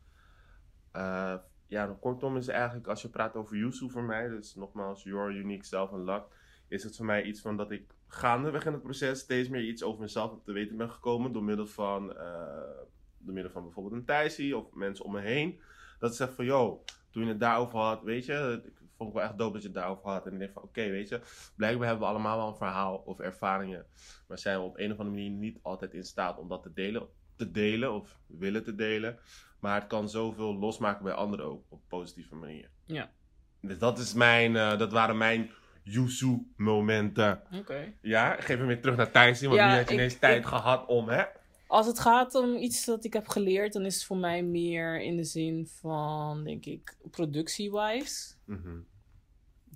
[1.66, 4.28] Ja, kortom is eigenlijk als je praat over Yusu voor mij.
[4.28, 6.24] Dus nogmaals, your unique self and luck.
[6.68, 9.82] Is het voor mij iets van dat ik gaandeweg in het proces steeds meer iets
[9.82, 11.32] over mezelf te weten ben gekomen.
[11.32, 12.80] Door middel van, eh,
[13.18, 15.60] door middel van bijvoorbeeld een Thijsie of mensen om me heen.
[15.98, 19.14] Dat ze zeggen van, yo, toen je het daarover had, weet je, ik vond ik
[19.14, 20.26] wel echt dope dat je het daarover had.
[20.26, 21.20] En ik denk van, oké, weet je,
[21.56, 23.86] blijkbaar hebben we allemaal wel een verhaal of ervaringen.
[24.28, 26.72] Maar zijn we op een of andere manier niet altijd in staat om dat te
[26.72, 29.18] delen, te delen of willen te delen.
[29.60, 32.70] Maar het kan zoveel losmaken bij anderen ook, op een positieve manier.
[32.84, 33.10] Ja.
[33.60, 35.50] Dus dat, is mijn, eh, dat waren mijn
[35.84, 37.42] Yuzu-momenten.
[37.52, 37.92] Oké.
[38.00, 40.38] Ja, geef hem weer terug naar Thijs, want Ja, nu had je ik- ineens tijd
[40.38, 41.22] ik- gehad om, hè?
[41.66, 45.00] Als het gaat om iets dat ik heb geleerd, dan is het voor mij meer
[45.02, 48.34] in de zin van, denk ik, productie-wise.
[48.44, 48.78] Mhm.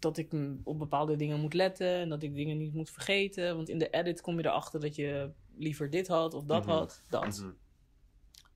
[0.01, 0.33] Dat ik
[0.65, 3.57] op bepaalde dingen moet letten en dat ik dingen niet moet vergeten.
[3.57, 6.71] Want in de edit kom je erachter dat je liever dit had of dat Mhm.
[6.73, 7.03] had.
[7.09, 7.39] Dat.
[7.39, 7.51] Mhm.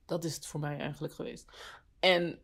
[0.05, 1.45] Dat is het voor mij eigenlijk geweest.
[1.99, 2.39] En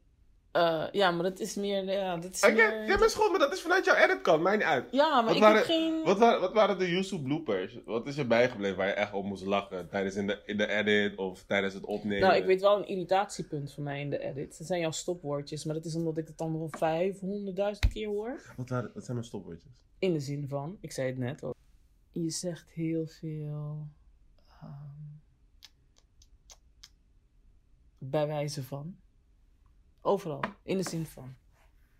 [0.51, 1.83] eh, ja, maar dat is meer.
[1.83, 2.85] Ja, dat is Oké, meer...
[2.87, 4.87] ja, maar is goed, maar dat is vanuit jouw editkant, mij niet uit.
[4.91, 6.03] Ja, maar Wat ik waren- heb geen.
[6.03, 7.77] Wat, waren, wat waren de Yuzu bloopers?
[7.85, 9.89] Wat is er bijgebleven waar je echt op moest lachen?
[9.89, 12.27] Tijdens in de, in de edit of tijdens het opnemen?
[12.27, 14.57] Nou, ik weet wel een irritatiepunt voor mij in de edit.
[14.57, 16.69] Dat zijn jouw stopwoordjes, maar dat is omdat ik het dan wel
[17.13, 18.41] 500.000 keer hoor.
[18.57, 19.71] Wat, waren, wat zijn mijn stopwoordjes?
[19.99, 21.55] In de zin van, ik zei het net al.
[22.11, 23.87] Je zegt heel veel.
[24.61, 24.67] ehm,
[27.97, 28.95] bij wijze van.
[30.01, 30.43] Overal.
[30.63, 31.35] In de zin van.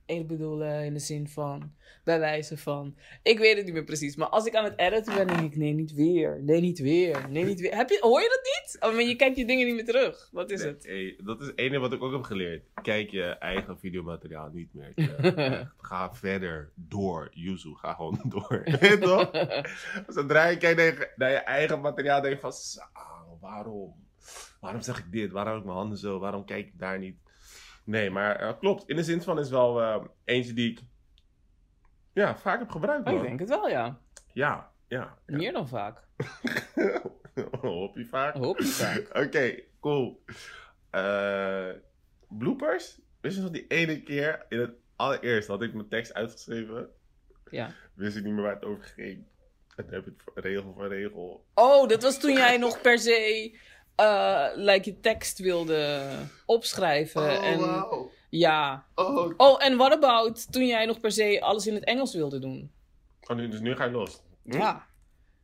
[0.05, 1.73] Ik bedoel, eh, in de zin van.
[2.03, 2.95] Bij wijze van.
[3.23, 4.15] Ik weet het niet meer precies.
[4.15, 6.43] Maar als ik aan het editen ben, denk ik: nee, niet weer.
[6.43, 7.29] Nee, niet weer.
[7.29, 7.75] Nee, niet weer.
[7.75, 8.83] Heb je, hoor je dat niet?
[8.83, 10.29] Oh, maar je kijkt je dingen niet meer terug.
[10.31, 10.83] Wat is het?
[10.85, 12.63] Hey, dat is het enige wat ik ook heb geleerd.
[12.81, 14.93] Kijk je eigen videomateriaal niet meer.
[15.77, 17.73] Ga verder door, Yuzu.
[17.75, 18.63] Ga gewoon door.
[18.99, 19.31] Toch?
[20.07, 22.53] Zodra je kijkt naar je, eigen materiaal, denk je van...
[22.53, 22.81] "Zo,
[23.41, 23.93] waarom?
[24.59, 25.31] Waarom zeg ik dit?
[25.31, 26.19] Waarom heb ik mijn handen zo?
[26.19, 27.17] Waarom kijk ik daar niet?
[27.89, 28.89] Nee, maar eh, klopt.
[28.89, 30.79] In de zin van is wel eh, eentje die ik...
[32.13, 33.99] Ja, vaak heb gebruikt, Oh, ik denk het wel, ja.
[34.33, 35.17] Ja, ja.
[35.25, 35.37] ja.
[35.37, 36.07] Meer dan vaak.
[37.61, 38.35] Hoppie vaak.
[38.35, 39.09] Hoop je vaak.
[39.25, 40.23] Oké, cool.
[40.89, 41.69] Eh,
[42.27, 42.99] bloopers?
[43.21, 46.89] Wist je nog die ene keer, in het allereerst had ik mijn tekst uitgeschreven.
[47.49, 47.71] Ja.
[47.93, 49.27] Wist ik niet meer waar het over ging.
[49.75, 51.45] En dan heb ik regel voor regel.
[51.53, 53.57] Oh, dat was toen jij nog per se
[53.99, 56.01] eh like je tekst wilde
[56.45, 57.41] opschrijven.
[57.41, 58.09] en, wow.
[58.29, 58.85] Ja.
[58.95, 62.39] Oh, Oh, en what about toen jij nog per se alles in het Engels wilde
[62.39, 62.71] doen?
[63.27, 64.21] oh, nu, dus nu ga je los.
[64.43, 64.57] Hm?
[64.57, 64.87] Ja.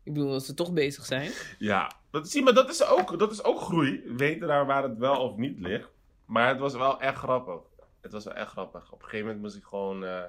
[0.03, 1.31] Ik bedoel, als we toch bezig zijn.
[1.59, 4.03] Ja, dat, zie, maar dat is, ook, dat is ook groei.
[4.17, 5.89] Weten daar waar het wel of niet ligt.
[6.25, 7.61] Maar het was wel echt grappig.
[8.01, 8.91] Het was wel echt grappig.
[8.91, 10.05] Op een gegeven moment moest ik gewoon...
[10.05, 10.23] eh,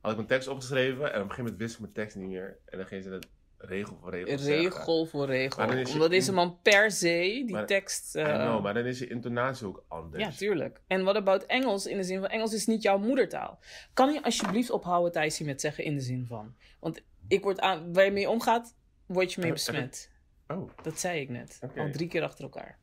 [0.00, 2.28] had ik mijn tekst opgeschreven en op een gegeven moment wist ik mijn tekst niet
[2.28, 2.58] meer.
[2.64, 3.26] En dan ging ze het
[3.62, 4.62] regel voor regel zeggen.
[4.62, 5.64] Regel voor regel.
[5.92, 7.08] Omdat deze man per se
[7.46, 8.10] die Maar- tekst...
[8.12, 10.24] Know, maar dan is je intonatie ook anders.
[10.24, 10.82] Ja, tuurlijk.
[10.86, 11.86] En what about Engels?
[11.86, 13.58] In de zin van, Engels is niet jouw moedertaal.
[13.94, 16.54] Kan je alsjeblieft ophouden, Thijsie, met zeggen in de zin van?
[16.80, 18.74] Want ik word aan, waar je mee omgaat,
[19.06, 20.10] word je mee besmet.
[20.48, 21.58] Oh, Dat zei ik net.
[21.76, 22.78] Al drie keer achter elkaar.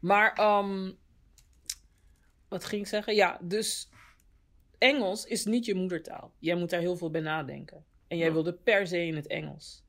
[0.00, 0.92] Maar, ehm,
[2.48, 3.14] wat ging ik zeggen?
[3.14, 3.90] Ja, dus
[4.78, 6.32] Engels is niet je moedertaal.
[6.38, 7.84] Jij moet daar heel veel bij nadenken.
[8.08, 9.84] En jij wilde per se in het Engels.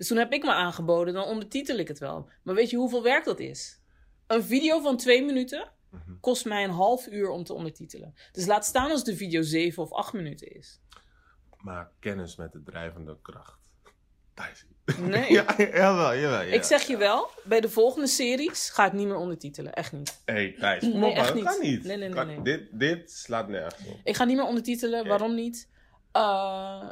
[0.00, 2.28] Dus toen heb ik me aangeboden, dan ondertitel ik het wel.
[2.42, 3.80] Maar weet je hoeveel werk dat is?
[4.26, 6.12] Een video van twee minuten Mhm.
[6.20, 8.14] kost mij een half uur om te ondertitelen.
[8.32, 10.80] Dus laat staan als de video zeven of acht minuten is.
[11.56, 13.58] Maak kennis met de drijvende kracht.
[15.00, 15.32] Nee.
[15.38, 16.40] ja, jawel, jawel.
[16.42, 16.52] Ja.
[16.52, 19.72] Ik zeg je wel, bij de volgende series ga ik niet meer ondertitelen.
[19.72, 20.20] Echt niet.
[20.24, 21.44] Hé, hey, Thijs, Nee, kom op, echt niet.
[21.44, 21.84] kan niet.
[21.84, 22.42] Nee, nee, nee.
[22.42, 24.00] Dit, dit slaat nergens op.
[24.04, 25.06] Ik ga niet meer ondertitelen.
[25.06, 25.68] Waarom niet?
[26.12, 26.88] Eh,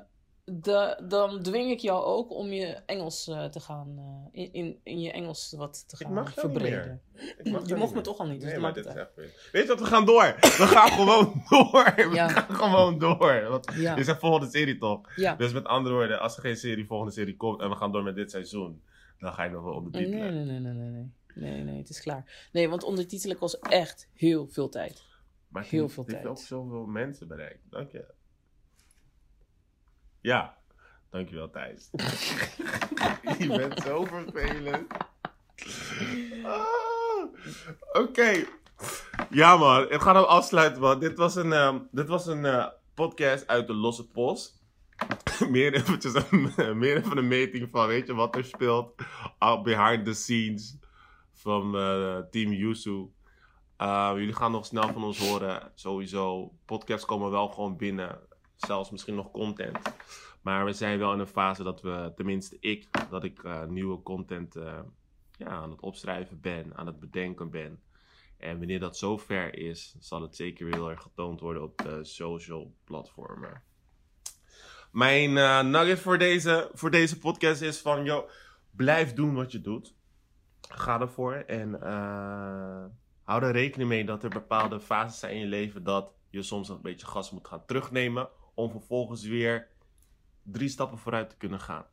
[0.51, 3.95] de, dan dwing ik jou ook om je Engels eh, te gaan,
[4.33, 7.01] eh, in, in, in je Engels wat te Ik gaan mag verbreden.
[7.39, 9.11] Ik mag Je mocht me toch al niet, dus Nee, maar dit is echt
[9.53, 10.35] Weet je wat, we gaan door.
[10.41, 11.93] We gaan gewoon door.
[11.97, 12.29] We Ja.
[12.29, 13.47] gaan gewoon door.
[13.49, 13.95] Want Ja.
[13.95, 15.01] dit is een volgende serie toch?
[15.17, 15.35] Ja.
[15.35, 18.03] Dus met andere woorden, als er geen serie, volgende serie komt en we gaan door
[18.03, 18.83] met dit seizoen,
[19.19, 20.35] dan ga je nog wel Nee, ondertitelen.
[20.35, 21.13] nee, nee, nee, nee, nee.
[21.35, 22.49] Nee, nee, het is klaar.
[22.53, 25.03] Nee, want ondertitelen kost echt heel veel tijd.
[25.49, 26.39] Maar Heel veel dit heeft tijd.
[26.39, 27.59] ook zoveel mensen bereikt.
[27.71, 28.05] Dank je.
[30.21, 30.57] Ja,
[31.11, 31.91] dankjewel Thijs.
[33.39, 34.93] je bent zo vervelend.
[36.43, 37.25] Ah,
[37.93, 38.45] Oké.
[39.31, 41.01] Ja man, ik ga hem afsluiten man.
[41.01, 44.63] Dit was een, ehm, dit was een eh, podcast uit de losse post.
[45.51, 48.95] meer, eventjes een, meer even een meting van weet je wat er speelt.
[49.39, 50.77] ah, behind the scenes
[51.33, 53.07] van eh, Team Yusu.
[53.79, 56.53] Uh, jullie gaan nog snel van ons horen, sowieso.
[56.65, 58.19] Podcasts komen wel gewoon binnen.
[58.59, 59.79] Zelfs misschien nog content.
[60.43, 64.03] Maar we zijn wel in een fase dat we, tenminste ik, dat ik eh, nieuwe
[64.03, 64.79] content eh,
[65.37, 67.83] ja, aan het opschrijven ben, aan het bedenken ben.
[68.37, 72.05] En wanneer dat zover is, zal het zeker weer heel erg getoond worden op de
[72.05, 73.63] social platformen.
[74.93, 78.29] Mijn eh, nugget voor deze, voor deze podcast is van, yo,
[78.71, 79.95] blijf doen wat je doet.
[80.69, 81.81] Ga ervoor en
[83.23, 86.69] hou er rekening mee dat er bepaalde fases zijn in je leven dat je soms
[86.69, 88.29] een beetje gas moet gaan terugnemen
[88.59, 89.69] om vervolgens weer
[90.43, 91.87] drie stappen vooruit te kunnen gaan.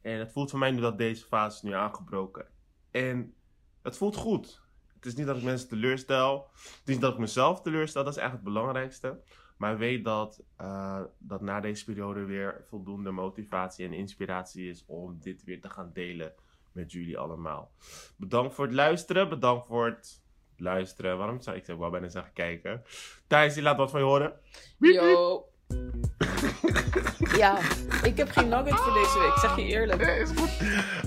[0.00, 2.46] En het voelt voor mij nu dat deze fase is nu aangebroken.
[2.90, 3.34] En
[3.82, 4.62] het voelt goed.
[4.94, 6.50] Het is niet dat ik mensen teleurstel.
[6.54, 8.04] Het is niet dat ik mezelf teleurstel.
[8.04, 9.20] Dat is eigenlijk het belangrijkste.
[9.56, 15.18] Maar weet dat, eh, dat na deze periode weer voldoende motivatie en inspiratie is om
[15.20, 16.32] dit weer te gaan delen
[16.72, 17.72] met jullie allemaal.
[18.16, 19.28] Bedankt voor het luisteren.
[19.28, 20.22] Bedankt voor het
[20.56, 21.18] luisteren.
[21.18, 22.82] Waarom zou ik zou wel bijna zeggen kijken?
[23.26, 24.40] Thijs, je laat wat van je horen.
[27.42, 27.58] ja,
[28.02, 30.06] ik heb geen nugget voor deze week, zeg je eerlijk.
[30.06, 30.50] Nee, is goed.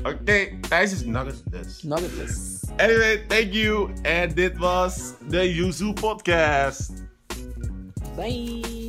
[0.04, 1.84] Oké, Thijs is nuggetless.
[1.84, 2.64] Nuggetless.
[2.78, 3.90] Anyway, thank you.
[4.02, 6.92] En dit was de Yuzu Podcast.
[8.16, 8.85] Bye.